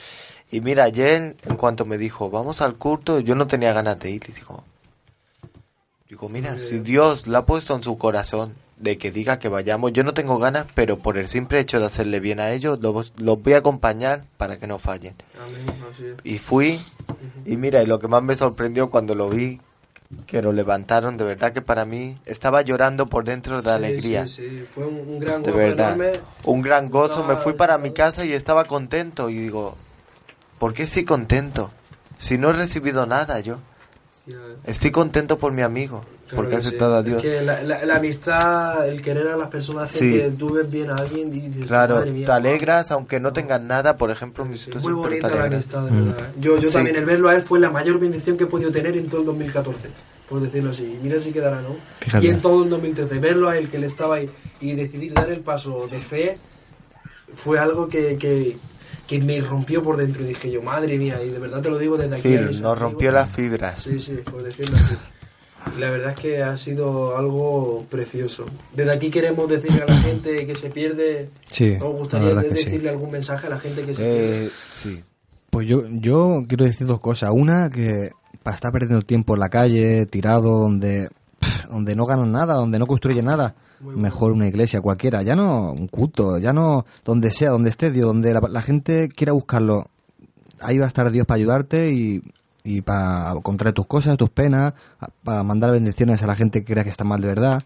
Y 0.51 0.61
mira, 0.61 0.83
ayer, 0.83 1.37
en 1.47 1.57
cuanto 1.57 1.85
me 1.85 1.99
dijo, 1.99 2.31
vamos 2.31 2.61
al 2.61 2.75
culto, 2.75 3.21
yo 3.21 3.37
no 3.37 3.47
tenía 3.47 3.73
ganas 3.73 4.01
de 4.01 4.11
ir. 4.11 4.23
Y 4.29 4.33
digo, 4.33 4.65
digo, 6.09 6.29
mira, 6.29 6.59
si 6.59 6.81
Dios 6.81 7.29
la 7.29 7.39
ha 7.39 7.47
puesto 7.47 7.77
en 7.77 7.85
su 7.85 7.97
corazón 7.97 8.55
de 8.77 8.99
que 8.99 9.13
diga 9.13 9.39
que 9.39 9.49
vayamos, 9.49 9.93
yo 9.93 10.03
no 10.03 10.13
tengo 10.13 10.39
ganas, 10.39 10.67
pero 10.75 10.99
por 10.99 11.17
el 11.17 11.29
simple 11.29 11.61
hecho 11.61 11.79
de 11.79 11.87
hacerle 11.87 12.19
bien 12.19 12.41
a 12.41 12.51
ellos, 12.51 12.81
los, 12.81 13.13
los 13.19 13.41
voy 13.41 13.53
a 13.53 13.59
acompañar 13.59 14.25
para 14.37 14.59
que 14.59 14.67
no 14.67 14.81
fallen. 14.81 15.15
Amén, 15.41 15.65
así 15.95 16.07
es. 16.07 16.17
Y 16.25 16.39
fui, 16.39 16.81
y 17.47 17.57
mira, 17.57 17.85
y 17.85 17.87
lo 17.87 18.01
que 18.01 18.09
más 18.09 18.23
me 18.25 18.35
sorprendió 18.35 18.91
cuando 18.91 19.15
lo 19.15 19.29
vi, 19.31 19.61
que 20.27 20.41
lo 20.41 20.53
levantaron, 20.53 21.17
de 21.19 21.25
verdad 21.25 21.53
que 21.53 21.61
para 21.63 21.85
mí 21.85 22.17
estaba 22.25 22.63
llorando 22.63 23.07
por 23.09 23.25
dentro 23.25 23.61
de 23.61 23.69
Sí, 23.69 23.75
alegría. 23.75 24.27
Sí, 24.27 24.49
sí, 24.49 24.67
fue 24.75 24.87
un, 24.87 24.97
un 25.01 25.19
gran 25.19 25.43
De 25.43 25.51
gozo 25.51 25.59
verdad, 25.63 25.95
enorme. 25.95 26.13
un 26.45 26.63
gran 26.63 26.89
gozo. 26.91 27.25
Me 27.25 27.37
fui 27.37 27.53
para 27.53 27.77
mi 27.79 27.93
casa 27.93 28.25
y 28.25 28.33
estaba 28.33 28.65
contento. 28.65 29.29
Y 29.29 29.35
digo, 29.39 29.77
¿por 30.59 30.73
qué 30.73 30.85
estoy 30.85 31.05
contento? 31.05 31.71
Si 32.17 32.39
no 32.39 32.51
he 32.51 32.53
recibido 32.55 33.05
nada 33.07 33.41
yo. 33.41 33.59
Estoy 34.65 34.91
contento 34.91 35.39
por 35.39 35.53
mi 35.53 35.63
amigo, 35.63 36.05
Claro 36.29 36.37
porque 36.37 36.51
que 36.51 36.57
ha 36.57 36.61
sí. 36.61 36.67
aceptado 36.69 36.97
a 36.97 36.99
Es 37.01 37.05
Dios. 37.07 37.23
que 37.23 37.41
la, 37.43 37.63
la- 37.63 37.85
la 37.87 37.97
amistad, 37.97 38.87
el 38.89 39.01
querer 39.03 39.29
a 39.29 39.37
las 39.37 39.49
personas 39.49 39.91
Sí. 39.91 40.13
que 40.13 40.31
tú 40.39 40.53
ves 40.53 40.71
bien 40.71 40.91
a 40.91 40.97
alguien 40.97 41.29
y 41.35 41.41
dices, 41.49 41.67
Claro, 41.67 42.05
mía, 42.05 42.27
te 42.27 42.33
alegras 42.33 42.91
aunque 42.91 43.19
no 43.19 43.33
tengas 43.33 43.63
nada, 43.63 43.97
por 43.97 44.11
ejemplo, 44.11 44.45
mi 44.45 44.57
Es 44.57 44.63
sitio 44.63 44.81
muy 44.81 44.93
bonita 44.93 45.29
la 45.31 45.45
amistad, 45.45 45.85
de 45.85 45.91
Mm. 45.91 46.05
verdad. 46.11 46.27
¿eh? 46.29 46.33
Yo, 46.41 46.59
yo 46.59 46.69
Sí. 46.69 46.75
también, 46.75 46.97
el 46.97 47.05
verlo 47.07 47.29
a 47.31 47.35
él 47.35 47.43
fue 47.43 47.59
la 47.61 47.71
mayor 47.71 47.99
bendición 47.99 48.37
que 48.37 48.45
he 48.45 48.47
podido 48.47 48.71
tener 48.71 48.97
en 48.97 49.09
todo 49.09 49.21
el 49.23 49.27
2014, 49.27 49.89
por 50.29 50.41
decirlo 50.41 50.71
así. 50.71 50.85
Y 50.85 50.99
mira 51.03 51.19
si 51.19 51.33
quedará, 51.33 51.63
¿no? 51.63 51.77
Fíjate. 52.01 52.27
Y 52.27 52.29
en 52.29 52.41
todo 52.43 52.63
el 52.65 52.69
2013, 52.71 53.19
verlo 53.19 53.49
a 53.49 53.57
él, 53.57 53.71
que 53.71 53.79
él 53.79 53.85
estaba 53.85 54.17
ahí, 54.17 54.29
y 54.61 54.73
decidir 54.75 55.15
dar 55.15 55.31
el 55.31 55.41
paso 55.41 55.89
de 55.91 55.99
fe, 55.99 56.37
fue 57.35 57.59
algo 57.59 57.89
que, 57.89 58.17
que, 58.19 58.57
que 59.07 59.19
me 59.21 59.41
rompió 59.41 59.83
por 59.83 59.97
dentro. 59.97 60.23
Y 60.23 60.27
dije 60.27 60.51
yo, 60.51 60.63
madre 60.63 60.99
mía, 60.99 61.23
y 61.23 61.31
de 61.31 61.39
verdad 61.39 61.63
te 61.63 61.71
lo 61.71 61.79
digo 61.79 61.97
desde 61.97 62.17
aquí. 62.17 62.37
Sí, 62.37 62.45
mis 62.45 62.61
nos 62.61 62.79
rompió 62.79 63.11
las 63.13 63.35
fibras. 63.35 63.83
Sí, 63.83 63.99
sí, 63.99 64.13
por 64.31 64.43
decirlo 64.43 64.77
así. 64.77 64.95
Y 65.77 65.81
la 65.81 65.91
verdad 65.91 66.13
es 66.13 66.19
que 66.19 66.43
ha 66.43 66.57
sido 66.57 67.17
algo 67.17 67.85
precioso. 67.91 68.47
Desde 68.75 68.93
aquí 68.93 69.11
queremos 69.11 69.49
decirle 69.49 69.83
a 69.83 69.87
la 69.87 69.99
gente 69.99 70.47
que 70.47 70.55
se 70.55 70.71
pierde. 70.71 71.31
Sí, 71.47 71.73
¿Os 71.75 71.81
la 71.81 71.89
gustaría 71.89 72.41
sí. 72.41 72.49
decirle 72.49 72.89
algún 72.91 73.11
mensaje 73.11 73.47
a 73.47 73.51
la 73.51 73.61
gente 73.61 73.85
que 73.85 73.95
se 73.95 74.03
pierde? 74.03 74.47
Eh, 74.47 74.51
sí. 74.75 75.05
Pues 75.51 75.67
yo, 75.67 75.83
yo 75.89 76.43
quiero 76.47 76.65
decir 76.65 76.87
dos 76.87 77.01
cosas. 77.01 77.31
Una, 77.33 77.71
que 77.71 78.11
para 78.43 78.55
estar 78.55 78.73
perdiendo 78.73 78.99
el 78.99 79.07
tiempo 79.07 79.35
en 79.35 79.41
la 79.41 79.49
calle, 79.49 80.07
tirado, 80.07 80.59
donde, 80.59 81.09
donde 81.71 81.97
no 81.97 82.07
ganan 82.07 82.33
nada, 82.33 82.55
donde 82.55 82.79
no 82.79 82.87
construyen 82.87 83.25
nada, 83.25 83.55
mejor 83.81 84.33
una 84.33 84.49
iglesia 84.49 84.81
cualquiera. 84.81 85.23
Ya 85.23 85.37
no 85.37 85.73
un 85.73 85.89
culto, 85.89 86.39
ya 86.39 86.53
no 86.53 86.87
donde 87.05 87.31
sea, 87.33 87.51
donde 87.51 87.71
esté 87.71 87.91
Dios, 87.91 88.07
donde 88.07 88.33
la, 88.33 88.41
la 88.49 88.63
gente 88.63 89.09
quiera 89.09 89.33
buscarlo. 89.33 89.87
Ahí 90.61 90.79
va 90.79 90.87
a 90.87 90.89
estar 90.89 91.11
Dios 91.11 91.27
para 91.27 91.37
ayudarte 91.37 91.93
y, 91.93 92.23
y 92.69 92.83
para 92.83 93.35
contar 93.43 93.73
tus 93.73 93.87
cosas, 93.87 94.19
tus 94.19 94.29
penas, 94.29 94.75
para 95.25 95.43
mandar 95.43 95.71
bendiciones 95.71 96.23
a 96.23 96.27
la 96.27 96.37
gente 96.37 96.61
que 96.61 96.75
crea 96.75 96.85
que 96.85 96.91
está 96.91 97.03
mal 97.03 97.23
de 97.23 97.29
verdad. 97.29 97.63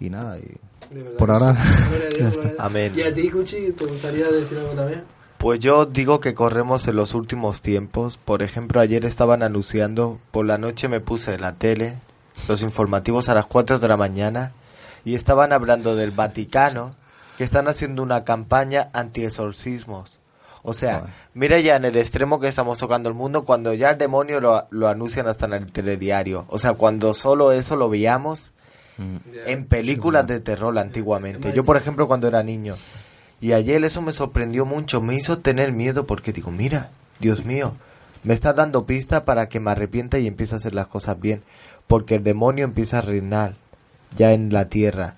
Y 0.00 0.10
nada, 0.10 0.38
y 0.38 0.58
por 1.16 1.30
ahora. 1.30 1.56
Amén. 2.58 2.92
¿Y 2.96 3.02
a 3.02 3.14
ti, 3.14 3.30
Cuchi, 3.30 3.70
te 3.70 3.86
gustaría 3.86 4.28
decir 4.28 4.58
algo 4.58 4.72
también? 4.72 5.04
Pues 5.38 5.60
yo 5.60 5.86
digo 5.86 6.18
que 6.18 6.34
corremos 6.34 6.88
en 6.88 6.96
los 6.96 7.14
últimos 7.14 7.60
tiempos. 7.60 8.18
Por 8.18 8.42
ejemplo, 8.42 8.80
ayer 8.80 9.04
estaban 9.04 9.44
anunciando, 9.44 10.18
por 10.32 10.46
la 10.46 10.58
noche 10.58 10.88
me 10.88 10.98
puse 10.98 11.34
en 11.34 11.42
la 11.42 11.54
tele, 11.54 11.94
los 12.48 12.60
informativos 12.62 13.28
a 13.28 13.34
las 13.34 13.46
4 13.46 13.78
de 13.78 13.86
la 13.86 13.96
mañana, 13.96 14.52
y 15.04 15.14
estaban 15.14 15.52
hablando 15.52 15.94
del 15.94 16.10
Vaticano, 16.10 16.96
que 17.38 17.44
están 17.44 17.68
haciendo 17.68 18.02
una 18.02 18.24
campaña 18.24 18.90
anti-exorcismos. 18.94 20.18
O 20.66 20.72
sea, 20.72 21.00
Joder. 21.00 21.14
mira 21.34 21.60
ya 21.60 21.76
en 21.76 21.84
el 21.84 21.96
extremo 21.98 22.40
que 22.40 22.48
estamos 22.48 22.78
tocando 22.78 23.10
el 23.10 23.14
mundo, 23.14 23.44
cuando 23.44 23.74
ya 23.74 23.90
el 23.90 23.98
demonio 23.98 24.40
lo, 24.40 24.66
lo 24.70 24.88
anuncian 24.88 25.28
hasta 25.28 25.44
en 25.44 25.52
el 25.52 25.70
telediario. 25.70 26.46
O 26.48 26.58
sea, 26.58 26.72
cuando 26.72 27.12
solo 27.12 27.52
eso 27.52 27.76
lo 27.76 27.90
veíamos 27.90 28.52
en 29.46 29.66
películas 29.66 30.26
de 30.26 30.40
terror 30.40 30.78
antiguamente. 30.78 31.52
Yo, 31.52 31.64
por 31.64 31.76
ejemplo, 31.76 32.08
cuando 32.08 32.28
era 32.28 32.42
niño. 32.42 32.76
Y 33.42 33.52
ayer 33.52 33.84
eso 33.84 34.00
me 34.00 34.12
sorprendió 34.12 34.64
mucho, 34.64 35.02
me 35.02 35.14
hizo 35.14 35.38
tener 35.38 35.72
miedo 35.72 36.06
porque 36.06 36.32
digo, 36.32 36.50
mira, 36.50 36.90
Dios 37.18 37.44
mío, 37.44 37.74
me 38.22 38.32
está 38.32 38.54
dando 38.54 38.86
pista 38.86 39.26
para 39.26 39.50
que 39.50 39.60
me 39.60 39.70
arrepienta 39.70 40.18
y 40.18 40.26
empiece 40.26 40.54
a 40.54 40.58
hacer 40.58 40.74
las 40.74 40.86
cosas 40.86 41.20
bien. 41.20 41.42
Porque 41.86 42.14
el 42.14 42.24
demonio 42.24 42.64
empieza 42.64 42.98
a 42.98 43.02
reinar 43.02 43.56
ya 44.16 44.32
en 44.32 44.50
la 44.50 44.70
tierra. 44.70 45.16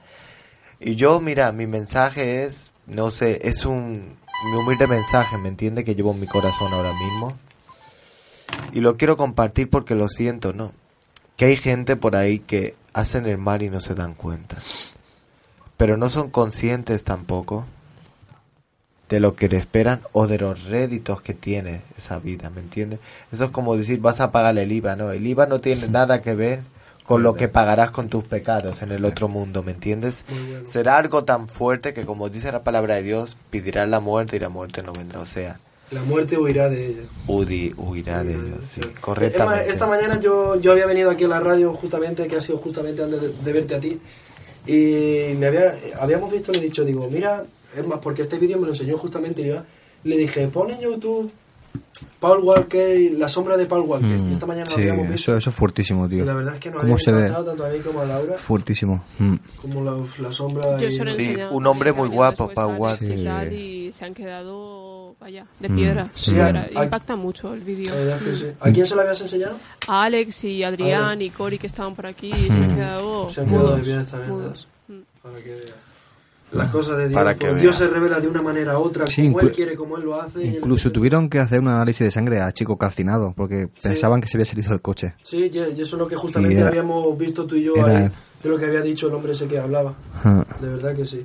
Y 0.81 0.97
yo, 0.97 1.21
mira, 1.21 1.53
mi 1.53 1.69
mensaje 1.69 2.45
es, 2.45 2.73
no 2.87 3.13
sé, 3.13 3.39
es 3.47 3.65
un 3.65 4.17
mi 4.47 4.57
humilde 4.57 4.87
mensaje, 4.87 5.39
¿me 5.39 5.49
entiende? 5.49 5.85
Que 5.85 5.95
llevo 5.95 6.13
en 6.13 6.21
mi 6.21 6.27
corazón 6.27 6.73
ahora 6.73 6.93
mismo. 6.93 7.37
Y 8.73 8.81
lo 8.81 8.97
quiero 8.97 9.17
compartir 9.17 9.69
porque 9.69 9.95
lo 9.95 10.09
siento, 10.09 10.53
¿no? 10.53 10.73
Que 11.37 11.47
hay 11.47 11.57
gente 11.57 11.97
por 11.97 12.17
ahí 12.17 12.39
que 12.39 12.75
hacen 12.93 13.27
el 13.27 13.39
mal 13.39 13.63
y 13.63 13.71
no 13.71 13.81
se 13.81 13.95
dan 13.95 14.15
cuenta. 14.15 14.57
Pero 15.77 15.97
no 15.97 16.09
son 16.09 16.31
conscientes 16.31 17.05
tampoco 17.05 17.67
de 19.09 19.21
lo 19.21 19.35
que 19.37 19.49
le 19.49 19.57
esperan 19.57 20.01
o 20.13 20.27
de 20.27 20.39
los 20.39 20.65
réditos 20.65 21.21
que 21.21 21.35
tiene 21.35 21.83
esa 21.97 22.19
vida, 22.19 22.51
¿me 22.51 22.61
entiendes? 22.61 22.99
Eso 23.31 23.45
es 23.45 23.51
como 23.51 23.77
decir, 23.77 24.01
vas 24.01 24.21
a 24.21 24.33
pagar 24.33 24.57
el 24.59 24.73
IVA, 24.73 24.97
¿no? 24.97 25.13
El 25.13 25.27
IVA 25.27 25.47
no 25.47 25.61
tiene 25.61 25.89
nada 25.89 26.23
que 26.23 26.35
ver 26.35 26.63
con 27.07 27.23
lo 27.23 27.35
que 27.35 27.49
pagarás 27.49 27.91
con 27.91 28.09
tus 28.09 28.25
pecados 28.25 28.83
en 28.83 28.91
el 28.91 29.05
otro 29.05 29.29
mundo, 29.29 29.63
¿me 29.63 29.73
entiendes? 29.73 30.25
Será 30.65 30.97
algo 30.97 31.25
tan 31.25 31.47
fuerte 31.47 31.95
que 31.95 32.05
como 32.05 32.29
dice 32.29 32.51
la 32.51 32.65
palabra 32.65 32.97
de 32.97 33.03
Dios, 33.03 33.37
pedirás 33.51 33.89
la 33.89 34.01
muerte 34.01 34.37
y 34.37 34.41
la 34.41 34.49
muerte 34.49 34.83
no 34.83 34.93
vendrá, 34.93 35.21
o 35.21 35.27
sea, 35.27 35.61
La 35.93 36.03
muerte 36.03 36.37
huirá 36.37 36.69
de 36.69 36.87
ella. 36.87 37.03
Udi 37.29 37.73
huirá 37.77 38.25
de 38.25 38.35
ellos, 38.35 38.65
sí, 38.65 38.81
correctamente. 39.01 39.71
esta 39.71 39.87
mañana 39.87 40.19
yo, 40.19 40.61
yo 40.61 40.73
había 40.73 40.87
venido 40.87 41.11
aquí 41.11 41.25
a 41.25 41.29
la 41.29 41.41
radio 41.41 41.75
justamente, 41.75 42.27
que 42.27 42.37
ha 42.37 42.41
sido 42.41 42.59
justamente 42.59 43.05
antes 43.05 43.21
de, 43.21 43.29
de 43.29 43.53
verte 43.53 43.77
a 43.77 43.81
ti, 43.81 44.01
y 44.67 45.35
me 45.37 45.47
había, 45.47 45.77
habíamos 46.01 46.33
visto, 46.33 46.51
le 46.51 46.59
he 46.59 46.63
dicho, 46.63 46.85
digo, 46.85 47.09
mira, 47.09 47.45
es 47.77 47.87
más, 47.87 48.01
porque 48.01 48.23
este 48.23 48.37
vídeo 48.37 48.59
me 48.59 48.67
lo 48.67 48.73
enseñó 48.73 48.99
justamente, 48.99 49.43
y 49.43 49.47
yo 49.47 49.63
le 50.03 50.17
dije, 50.17 50.49
pon 50.49 50.71
en 50.73 50.81
YouTube 50.81 51.31
Paul 52.19 52.41
Walker, 52.43 53.13
la 53.13 53.29
sombra 53.29 53.57
de 53.57 53.67
Paul 53.67 53.83
Walker. 53.83 54.07
Mm, 54.09 54.31
Y 54.31 54.33
esta 54.33 54.47
mañana 54.47 54.65
lo 54.71 54.75
sí, 54.75 54.81
habíamos 54.81 55.03
visto. 55.09 55.15
eso, 55.33 55.37
eso 55.37 55.51
es 55.51 55.57
fuertísimo, 55.57 56.07
Y 56.07 56.09
tío. 56.11 56.25
la 56.25 56.35
verdad 56.35 56.55
es 56.55 56.61
que 56.61 56.71
nos 56.71 56.81
¿Cómo 56.81 56.99
se 56.99 57.13
ve? 57.13 57.29
tanto 57.31 57.65
a 57.65 57.69
mí 57.69 57.79
como 57.81 58.01
a 58.01 58.05
Laura, 58.07 58.35
Fuertísimo. 58.39 59.05
Mm. 59.19 59.35
como 59.61 59.85
la, 59.85 59.97
la 60.27 60.33
sombra. 60.33 60.79
Y- 60.81 60.85
lo 60.85 60.91
Sí, 60.91 60.99
enseñado 61.01 61.53
un 61.55 61.67
hombre 61.67 61.93
muy 61.93 62.09
guapo, 62.09 62.47
después 62.49 62.55
Pau 62.55 62.71
a 62.87 62.91
Alex 62.91 63.03
Walker. 63.03 63.19
y 63.19 63.51
Sí. 63.51 63.57
y 63.89 63.93
se 63.93 64.05
han 64.07 64.15
quedado, 64.15 65.15
vaya, 65.21 65.47
de 65.61 65.69
Mm, 65.69 65.77
piedra. 65.77 66.05
de 66.05 66.11
sí, 66.17 66.31
piedra. 66.33 66.67
hay- 66.75 66.85
Impacta 66.85 67.17
mucho 67.17 67.53
el 67.55 67.61
vídeo. 67.61 67.93
¿A 68.61 68.71
quién 68.71 68.87
se 68.87 68.95
lo 68.95 69.03
habías 69.03 69.21
enseñado? 69.21 69.57
A 69.87 70.05
Alex 70.05 70.45
y 70.45 70.63
Adrián 70.65 71.21
y 71.23 71.31
Cory 71.31 71.59
que 71.59 71.67
estaban 71.67 71.95
por 71.95 72.07
aquí 72.07 72.33
se 72.33 72.51
han 72.53 72.75
quedado 72.75 73.31
Se 73.31 73.41
han 73.43 73.47
quedado 73.47 73.63
de 73.67 73.71
mudos. 73.73 73.87
bien 73.87 74.01
esta 74.01 74.19
vez, 74.19 74.29
mudos. 74.29 74.69
Mm. 74.89 74.95
Para 75.23 75.39
que 75.39 75.51
vea. 75.55 75.75
Las 76.57 76.71
cosas 76.71 76.99
de 76.99 77.09
Dios. 77.09 77.15
Para 77.15 77.35
que 77.37 77.49
pues 77.49 77.61
Dios 77.63 77.79
vea. 77.79 77.89
se 77.89 77.95
revela 77.95 78.21
de 78.21 78.29
una 78.29 78.43
manera 78.43 78.73
a 78.73 78.79
otra, 78.79 79.07
Sí, 79.07 79.27
como 79.27 79.41
Él 79.41 79.53
quiere, 79.53 79.77
como 79.77 79.97
Él 79.97 80.05
lo 80.05 80.21
hace. 80.21 80.43
Él 80.47 80.55
Incluso 80.57 80.91
tuvieron 80.91 81.29
que 81.29 81.39
hacer 81.39 81.61
un 81.61 81.69
análisis 81.69 82.05
de 82.05 82.11
sangre 82.11 82.41
a 82.41 82.53
chico 82.53 82.77
calcinado 82.79 83.33
porque 83.37 83.69
pensaban 83.83 84.21
que 84.21 84.29
se 84.29 84.37
había 84.37 84.47
salido 84.47 84.71
del 84.71 84.81
coche. 84.81 85.15
Sí, 85.23 85.51
y 85.53 85.59
eso 85.59 85.83
es 85.83 85.93
lo 85.93 86.07
que 86.09 86.17
justamente 86.17 86.59
era- 86.59 86.69
habíamos 86.69 87.17
visto 87.19 87.47
tú 87.47 87.55
y 87.57 87.65
yo 87.65 87.73
ahí, 87.85 88.09
de 88.43 88.49
lo 88.49 88.59
que 88.59 88.67
había 88.67 88.81
dicho 88.83 89.09
el 89.09 89.15
hombre 89.15 89.33
ese 89.33 89.47
que 89.47 89.59
hablaba. 89.59 89.95
Ah, 90.25 90.45
De 90.61 90.69
verdad 90.69 90.95
que 90.95 91.07
sí. 91.07 91.25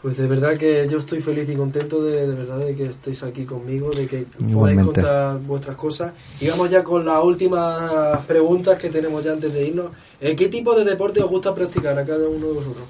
Pues 0.00 0.16
de 0.16 0.26
verdad 0.26 0.56
que 0.56 0.88
yo 0.90 0.98
estoy 0.98 1.20
feliz 1.20 1.48
y 1.48 1.54
contento 1.54 2.02
de, 2.02 2.26
de 2.26 2.34
verdad 2.34 2.58
de 2.58 2.74
que 2.74 2.86
estéis 2.86 3.22
aquí 3.22 3.44
conmigo, 3.44 3.90
de 3.92 4.08
que 4.08 4.26
podáis 4.52 4.82
contar 4.82 5.38
vuestras 5.38 5.76
cosas. 5.76 6.12
Y 6.40 6.48
vamos 6.48 6.68
ya 6.70 6.82
con 6.82 7.04
las 7.04 7.22
últimas 7.22 8.18
preguntas 8.26 8.78
que 8.78 8.88
tenemos 8.88 9.22
ya 9.22 9.30
antes 9.32 9.52
de 9.54 9.64
irnos. 9.64 9.92
Eh, 10.20 10.34
¿Qué 10.34 10.48
tipo 10.48 10.74
de 10.74 10.84
deporte 10.84 11.22
os 11.22 11.30
gusta 11.30 11.54
practicar 11.54 11.96
a 11.96 12.04
cada 12.04 12.28
uno 12.28 12.48
de 12.48 12.52
vosotros? 12.52 12.82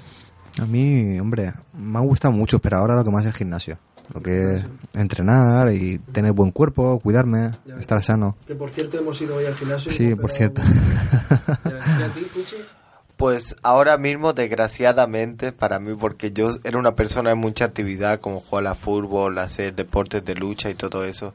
A 0.61 0.65
mí, 0.65 1.19
hombre, 1.19 1.53
me 1.73 1.97
ha 1.97 2.01
gustado 2.01 2.31
mucho, 2.33 2.59
pero 2.59 2.77
ahora 2.77 2.95
lo 2.95 3.03
que 3.03 3.09
más 3.11 3.25
es 3.25 3.35
gimnasio. 3.35 3.77
Lo 4.13 4.21
que 4.21 4.55
es 4.55 4.65
entrenar 4.93 5.71
y 5.71 5.97
tener 5.97 6.33
buen 6.33 6.51
cuerpo, 6.51 6.99
cuidarme, 6.99 7.51
Ya. 7.65 7.77
estar 7.77 8.01
sano. 8.03 8.35
Que 8.45 8.53
por 8.53 8.69
cierto 8.69 8.97
hemos 8.99 9.19
ido 9.21 9.35
hoy 9.37 9.45
al 9.45 9.55
gimnasio. 9.55 9.91
Sí, 9.91 10.13
por 10.15 10.29
cierto. 10.31 10.61
¿Y 10.61 12.03
a 12.03 12.09
ti, 12.13 12.21
Puchi? 12.33 12.57
Pues 13.17 13.55
ahora 13.63 13.97
mismo, 13.97 14.33
desgraciadamente, 14.33 15.51
para 15.53 15.79
mí, 15.79 15.95
porque 15.97 16.31
yo 16.33 16.49
era 16.63 16.77
una 16.77 16.95
persona 16.95 17.29
de 17.29 17.35
mucha 17.35 17.65
actividad, 17.65 18.19
como 18.19 18.41
jugar 18.41 18.67
a 18.67 18.75
fútbol, 18.75 19.37
hacer 19.37 19.73
deportes 19.75 20.25
de 20.25 20.35
lucha 20.35 20.69
y 20.69 20.73
todo 20.73 21.05
eso. 21.05 21.33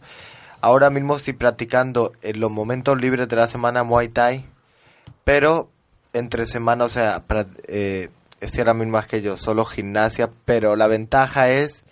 Ahora 0.60 0.90
mismo 0.90 1.16
estoy 1.16 1.32
practicando 1.34 2.12
en 2.20 2.40
los 2.40 2.50
momentos 2.50 3.00
libres 3.00 3.28
de 3.28 3.36
la 3.36 3.46
semana 3.46 3.82
Muay 3.84 4.08
Thai, 4.08 4.44
pero 5.24 5.70
entre 6.12 6.46
semana, 6.46 6.84
o 6.84 6.88
sea, 6.88 7.26
pra- 7.26 7.46
eh, 7.68 8.10
estoy 8.40 8.60
ahora 8.60 8.74
mismo 8.74 8.92
más 8.92 9.06
que 9.06 9.20
yo, 9.22 9.36
solo 9.36 9.64
gimnasia, 9.64 10.30
pero 10.44 10.76
la 10.76 10.86
ventaja 10.86 11.50
es 11.50 11.84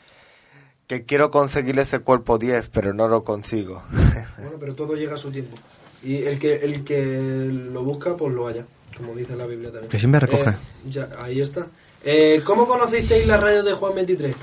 que 0.86 1.05
quiero 1.05 1.30
conseguir 1.30 1.78
ese 1.78 1.99
cuerpo 2.01 2.38
10, 2.38 2.68
pero 2.70 2.92
no 2.94 3.09
lo 3.09 3.24
consigo. 3.24 3.82
Bueno, 4.38 4.57
pero 4.61 4.74
todo 4.74 4.94
llega 4.94 5.14
a 5.14 5.16
su 5.16 5.30
tiempo. 5.30 5.57
Y 6.03 6.16
el 6.24 6.38
que 6.38 6.57
el 6.57 6.84
que 6.84 7.49
lo 7.51 7.82
busca, 7.82 8.14
pues 8.16 8.34
lo 8.34 8.47
haya, 8.47 8.66
como 8.97 9.14
dice 9.14 9.34
la 9.34 9.47
Biblia 9.47 9.70
también. 9.72 9.90
Que 9.90 9.99
siempre 9.99 10.20
recoge. 10.20 10.51
Eh, 10.51 10.55
ya, 10.90 11.09
ahí 11.18 11.40
está. 11.40 11.66
Eh, 12.05 12.42
¿Cómo 12.44 12.66
conocisteis 12.68 13.26
la 13.26 13.38
radio 13.38 13.62
de 13.62 13.72
Juan 13.72 13.94
23? 13.94 14.36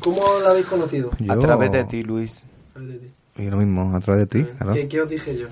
¿Cómo 0.00 0.38
la 0.42 0.50
habéis 0.50 0.66
conocido? 0.66 1.10
A 1.28 1.36
través 1.38 1.72
de 1.72 1.84
ti, 1.84 2.02
Luis. 2.02 2.44
A 2.76 2.80
de 2.80 2.98
ti. 2.98 3.10
Y 3.38 3.48
lo 3.50 3.56
mismo, 3.56 3.96
a 3.96 4.00
través 4.00 4.20
de 4.20 4.26
ti, 4.26 4.44
claro. 4.58 4.74
¿Qué, 4.74 4.86
qué 4.86 5.00
os 5.00 5.08
dije 5.08 5.36
yo? 5.38 5.46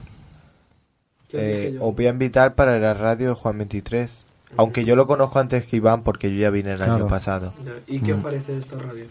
¿Qué 1.28 1.36
os 1.38 1.42
dije 1.42 1.68
Eh, 1.68 1.72
yo? 1.72 1.84
os 1.84 1.96
voy 1.96 2.06
a 2.06 2.10
invitar 2.10 2.54
para 2.54 2.78
la 2.78 2.92
radio 2.94 3.28
de 3.30 3.34
Juan 3.34 3.56
23. 3.58 4.24
Aunque 4.56 4.84
yo 4.84 4.96
lo 4.96 5.06
conozco 5.06 5.38
antes 5.38 5.66
que 5.66 5.76
Iván 5.76 6.02
porque 6.02 6.30
yo 6.30 6.38
ya 6.38 6.50
vine 6.50 6.72
el 6.74 6.82
año 6.82 7.08
pasado. 7.08 7.52
¿Y 7.86 8.00
qué 8.00 8.14
os 8.14 8.22
parece 8.22 8.58
esta 8.58 8.76
radio? 8.76 9.06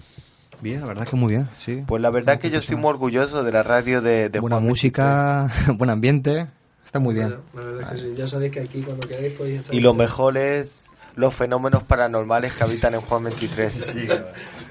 Bien, 0.61 0.81
la 0.81 0.87
verdad 0.87 1.07
que 1.07 1.15
muy 1.15 1.33
bien, 1.33 1.49
sí. 1.59 1.83
Pues 1.85 2.01
la 2.01 2.09
verdad 2.09 2.39
que 2.39 2.49
yo 2.49 2.59
estoy 2.59 2.77
muy 2.77 2.89
orgulloso 2.89 3.43
de 3.43 3.51
la 3.51 3.61
radio 3.63 4.01
de, 4.01 4.29
de 4.29 4.39
Buena 4.39 4.55
Juan 4.57 4.67
música, 4.67 5.51
buen 5.75 5.89
ambiente, 5.89 6.47
está 6.83 6.99
muy 6.99 7.13
bien. 7.13 7.35
La 7.53 7.61
verdad 7.61 7.81
es 7.81 8.01
que 8.01 8.07
sí. 8.07 8.13
Ya 8.15 8.27
sabéis 8.27 8.51
que 8.53 8.59
aquí 8.61 8.81
cuando 8.81 9.07
queráis 9.07 9.33
podéis 9.33 9.57
estar. 9.57 9.71
23. 9.73 9.77
Y 9.77 9.81
lo 9.81 9.93
mejor 9.93 10.37
es 10.37 10.89
los 11.15 11.33
fenómenos 11.33 11.83
paranormales 11.83 12.53
que 12.53 12.63
habitan 12.63 12.93
en 12.93 13.01
Juan 13.01 13.25
23. 13.25 13.95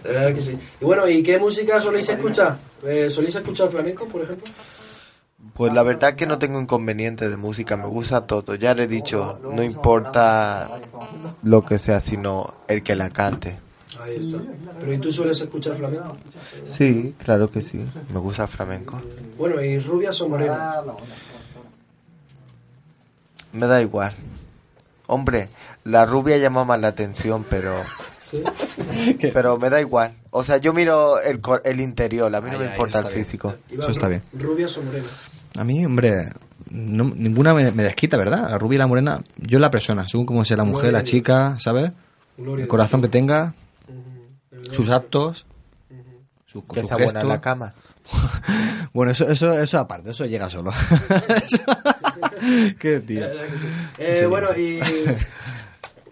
La 0.04 0.10
verdad 0.10 0.34
que 0.34 0.40
sí. 0.40 0.58
Y 0.80 0.84
bueno, 0.84 1.08
¿y 1.08 1.22
qué 1.22 1.38
música 1.38 1.80
soléis 1.80 2.08
escuchar? 2.08 2.58
Eh, 2.84 3.08
¿Soléis 3.10 3.34
escuchar 3.36 3.68
flamenco, 3.68 4.06
por 4.06 4.22
ejemplo? 4.22 4.52
Pues 5.54 5.72
la 5.72 5.84
verdad 5.84 6.16
que 6.16 6.26
no 6.26 6.38
tengo 6.38 6.60
inconveniente 6.60 7.28
de 7.28 7.36
música, 7.36 7.76
me 7.76 7.86
gusta 7.86 8.26
todo. 8.26 8.56
Ya 8.56 8.74
le 8.74 8.84
he 8.84 8.88
dicho, 8.88 9.38
no 9.52 9.62
importa 9.62 10.68
lo 11.44 11.64
que 11.64 11.78
sea, 11.78 12.00
sino 12.00 12.54
el 12.66 12.82
que 12.82 12.96
la 12.96 13.08
cante. 13.08 13.56
Ahí 14.00 14.16
está. 14.16 14.42
Pero 14.80 14.92
¿y 14.92 14.98
tú 14.98 15.12
sueles 15.12 15.40
escuchar 15.40 15.76
flamenco? 15.76 16.16
Sí, 16.64 17.14
claro 17.18 17.48
que 17.48 17.62
sí, 17.62 17.86
me 18.12 18.18
gusta 18.18 18.42
el 18.42 18.48
flamenco. 18.48 19.00
Bueno, 19.38 19.62
¿y 19.62 19.78
rubias 19.78 20.20
o 20.20 20.28
morenas? 20.28 20.84
Me 23.52 23.66
da 23.66 23.80
igual. 23.80 24.12
Hombre, 25.06 25.48
la 25.84 26.04
rubia 26.04 26.36
llama 26.38 26.64
más 26.64 26.80
la 26.80 26.88
atención, 26.88 27.44
pero 27.48 27.72
¿Sí? 28.28 28.42
pero 29.32 29.56
me 29.58 29.70
da 29.70 29.80
igual. 29.80 30.16
O 30.30 30.42
sea, 30.42 30.56
yo 30.56 30.72
miro 30.72 31.20
el, 31.20 31.40
el 31.62 31.80
interior, 31.80 32.34
a 32.34 32.40
mí 32.40 32.50
no 32.50 32.58
me 32.58 32.66
importa 32.66 32.98
el 32.98 33.04
bien. 33.04 33.18
físico. 33.18 33.54
Eso 33.70 33.90
está 33.92 34.08
bien. 34.08 34.22
¿Rubias 34.32 34.76
o 34.78 34.82
morenas? 34.82 35.30
A 35.56 35.64
mí, 35.64 35.84
hombre, 35.86 36.30
no- 36.70 37.12
ninguna 37.14 37.54
me, 37.54 37.70
me 37.72 37.82
desquita, 37.84 38.16
¿verdad? 38.16 38.50
La 38.50 38.58
rubia 38.58 38.76
y 38.76 38.78
la 38.78 38.86
morena, 38.86 39.22
yo 39.36 39.58
la 39.58 39.70
persona, 39.70 40.08
según 40.08 40.26
como 40.26 40.44
sea 40.44 40.56
la 40.56 40.64
mujer, 40.64 40.92
la 40.92 41.04
chica, 41.04 41.56
¿sabes? 41.60 41.92
Gloria 42.36 42.64
El 42.64 42.68
corazón 42.68 43.00
que 43.02 43.08
tenga, 43.08 43.54
sus 44.72 44.88
actos, 44.88 45.46
sus, 46.46 46.64
Que 46.64 46.80
sus 46.80 46.88
sea 46.88 46.96
buena 46.96 47.20
en 47.20 47.28
la 47.28 47.40
cama. 47.40 47.74
Bueno, 48.92 49.10
eso, 49.10 49.28
eso, 49.28 49.50
eso 49.58 49.78
aparte, 49.80 50.10
eso 50.10 50.24
llega 50.26 50.48
solo. 50.48 50.70
Qué 52.78 53.00
tío. 53.00 53.26
Eh. 53.98 54.24
Bueno, 54.26 54.50
y 54.56 54.78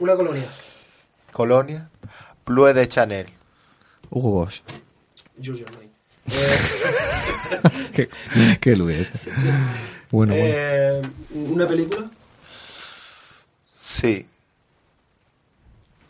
una 0.01 0.17
colonia. 0.17 0.47
Colonia, 1.31 1.89
Blue 2.45 2.65
de 2.73 2.89
Chanel. 2.89 3.27
Hugo 4.11 4.31
Boss. 4.33 4.65
Giorgio 5.39 5.65
Armani. 5.69 5.92
Qué, 7.95 8.09
qué. 8.61 8.75
Bueno, 8.75 9.07
bueno. 10.11 10.35
eh, 10.37 11.03
¿Una 11.35 11.67
película? 11.67 12.11
Sí, 13.81 14.27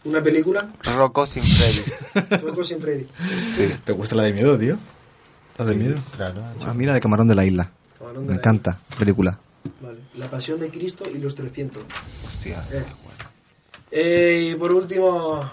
¿Una 0.04 0.20
película? 0.22 0.68
Rocco 0.96 1.26
sin 1.26 1.44
Freddy. 1.44 2.36
Rocco 2.42 2.64
sin 2.64 2.80
Freddy. 2.80 3.06
Sí, 3.48 3.72
¿Te 3.84 3.92
gusta 3.92 4.16
la 4.16 4.24
de 4.24 4.32
miedo, 4.32 4.58
tío? 4.58 4.78
¿La 5.58 5.64
de 5.64 5.74
miedo? 5.74 5.96
claro. 6.16 6.42
Ah, 6.64 6.74
mira, 6.74 6.92
de 6.92 7.00
Camarón 7.00 7.28
de 7.28 7.34
la 7.36 7.44
Isla. 7.44 7.70
Camarón 7.98 8.26
Me 8.26 8.34
encanta, 8.34 8.78
película. 8.98 9.38
Vale. 9.80 10.00
La 10.16 10.28
Pasión 10.28 10.58
de 10.58 10.70
Cristo 10.70 11.04
y 11.12 11.18
los 11.18 11.34
300. 11.36 11.84
Hostia. 12.26 12.64
Eh. 12.72 12.82
Eh, 13.92 14.50
y 14.52 14.54
por 14.56 14.72
último, 14.72 15.48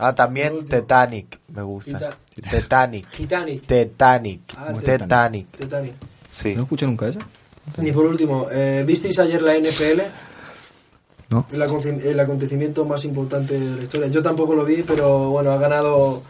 Ah, 0.00 0.14
también 0.14 0.64
Titanic, 0.66 1.38
me 1.48 1.62
gusta. 1.62 1.98
Tita- 1.98 2.16
Titanic. 2.58 3.08
Titanic. 3.10 3.66
Titanic. 3.66 4.40
Ah, 4.56 4.72
Titanic. 4.78 5.46
Titanic. 5.58 5.92
Sí. 6.30 6.54
¿No 6.54 6.62
escuché 6.62 6.86
nunca 6.86 7.08
esa? 7.08 7.20
Y 7.82 7.92
por 7.92 8.06
último, 8.06 8.46
eh, 8.50 8.82
¿visteis 8.86 9.18
ayer 9.18 9.42
la 9.42 9.54
NFL? 9.56 10.00
No. 11.28 11.46
El, 11.52 11.62
aconte- 11.62 12.02
el 12.10 12.18
acontecimiento 12.18 12.84
más 12.84 13.04
importante 13.04 13.58
de 13.58 13.76
la 13.76 13.82
historia. 13.82 14.08
Yo 14.08 14.22
tampoco 14.22 14.54
lo 14.54 14.64
vi, 14.64 14.82
pero 14.82 15.30
bueno, 15.30 15.52
ha 15.52 15.58
ganado 15.58 16.22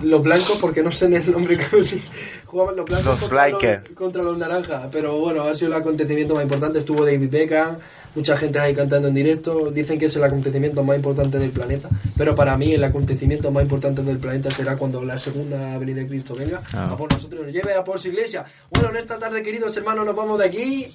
los 0.00 0.22
blancos, 0.22 0.58
porque 0.60 0.82
no 0.82 0.90
sé 0.90 1.04
en 1.04 1.14
el 1.14 1.30
nombre 1.30 1.56
que 1.70 1.84
sí. 1.84 2.02
Jugaban 2.46 2.74
los 2.76 2.84
blancos 2.86 3.06
Los 3.06 3.18
contra, 3.20 3.48
los, 3.48 3.62
contra 3.94 4.22
los 4.22 4.36
naranjas. 4.38 4.88
Pero 4.90 5.18
bueno, 5.18 5.44
ha 5.44 5.54
sido 5.54 5.68
el 5.74 5.80
acontecimiento 5.80 6.34
más 6.34 6.42
importante. 6.42 6.80
Estuvo 6.80 7.04
David 7.04 7.30
Beckham, 7.30 7.76
mucha 8.14 8.36
gente 8.36 8.58
ahí 8.58 8.74
cantando 8.74 9.08
en 9.08 9.14
directo. 9.14 9.70
Dicen 9.70 9.98
que 9.98 10.06
es 10.06 10.16
el 10.16 10.24
acontecimiento 10.24 10.82
más 10.84 10.96
importante 10.96 11.38
del 11.38 11.50
planeta. 11.50 11.88
Pero 12.16 12.34
para 12.34 12.56
mí, 12.56 12.72
el 12.72 12.84
acontecimiento 12.84 13.50
más 13.50 13.62
importante 13.62 14.02
del 14.02 14.18
planeta 14.18 14.50
será 14.50 14.76
cuando 14.76 15.02
la 15.04 15.18
segunda 15.18 15.78
venida 15.78 16.00
de 16.00 16.08
Cristo 16.08 16.34
venga 16.34 16.62
Ah. 16.74 16.90
a 16.92 16.96
por 16.96 17.12
nosotros 17.12 17.40
y 17.42 17.44
nos 17.46 17.52
lleve 17.54 17.74
a 17.74 17.82
por 17.84 17.98
su 18.00 18.08
iglesia. 18.08 18.44
Bueno, 18.70 18.90
en 18.90 18.96
esta 18.96 19.18
tarde, 19.18 19.42
queridos 19.42 19.76
hermanos, 19.76 20.04
nos 20.06 20.14
vamos 20.16 20.38
de 20.38 20.46
aquí. 20.46 20.86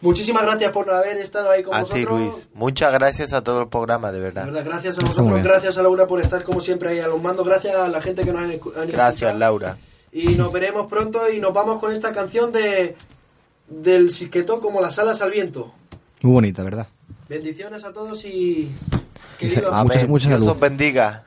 Muchísimas 0.00 0.44
gracias 0.44 0.70
por 0.70 0.88
haber 0.90 1.16
estado 1.18 1.50
ahí 1.50 1.64
con 1.64 1.74
A 1.74 1.80
vosotros. 1.80 2.04
ti, 2.06 2.24
Luis. 2.24 2.48
Muchas 2.54 2.92
gracias 2.92 3.32
a 3.32 3.42
todo 3.42 3.62
el 3.62 3.68
programa, 3.68 4.12
de 4.12 4.18
De 4.18 4.24
verdad. 4.24 4.44
verdad, 4.46 4.64
gracias 4.64 4.96
a 4.98 5.02
vosotros, 5.04 5.42
gracias 5.42 5.76
a 5.76 5.82
Laura 5.82 6.06
por 6.06 6.20
estar 6.20 6.44
como 6.44 6.60
siempre 6.60 6.90
ahí 6.90 7.00
a 7.00 7.08
los 7.08 7.20
mandos, 7.20 7.44
gracias 7.44 7.74
a 7.74 7.88
la 7.88 8.00
gente 8.00 8.22
que 8.22 8.32
nos 8.32 8.42
han, 8.42 8.52
escu- 8.52 8.76
han 8.76 8.88
Gracias, 8.88 9.14
escuchado. 9.14 9.38
Laura. 9.38 9.76
Y 10.12 10.36
nos 10.36 10.52
veremos 10.52 10.86
pronto 10.86 11.28
y 11.28 11.40
nos 11.40 11.52
vamos 11.52 11.80
con 11.80 11.90
esta 11.92 12.12
canción 12.12 12.52
de 12.52 12.94
del 13.68 14.10
Siquetó 14.10 14.60
como 14.60 14.80
las 14.80 14.98
alas 15.00 15.20
al 15.20 15.32
viento. 15.32 15.74
Muy 16.22 16.32
bonita, 16.32 16.62
¿verdad? 16.62 16.88
Bendiciones 17.28 17.84
a 17.84 17.92
todos 17.92 18.24
y 18.24 18.28
Y 18.28 18.70
queridos, 19.38 19.62
sa- 19.64 19.82
Mucha- 19.84 19.98
Amén. 19.98 20.10
mucha 20.10 20.28
Dios 20.28 20.46
os 20.46 20.60
bendiga. 20.60 21.24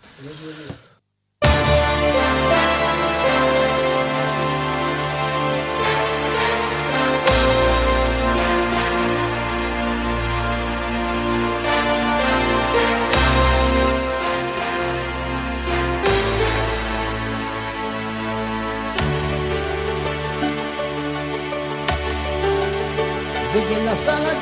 Desde 23.54 23.84
las 23.84 24.08
alas 24.08 24.36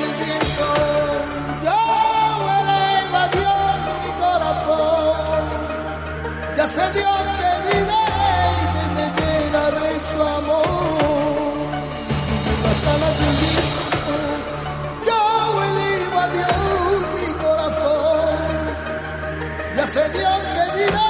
Sé 6.69 6.85
Dios 6.93 7.27
que 7.39 7.51
vive 7.65 7.99
y 8.53 8.65
que 8.75 8.85
me 8.95 9.05
llena 9.17 9.63
de 9.71 9.89
su 10.05 10.19
amor. 10.21 11.65
Las 12.63 12.81
alas 12.93 13.15
del 13.19 13.35
viento, 13.41 14.13
yo 15.07 15.21
elevo 15.63 16.17
a 16.19 16.27
Dios 16.27 16.99
mi 17.15 17.29
corazón. 17.43 18.37
Sé 19.87 20.05
Dios 20.09 20.41
que 20.55 20.65
vive 20.77 21.05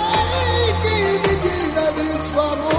y 0.63 0.71
que 0.83 0.97
me 1.27 1.33
llena 1.43 1.85
de 1.91 2.07
su 2.23 2.35
amor. 2.39 2.78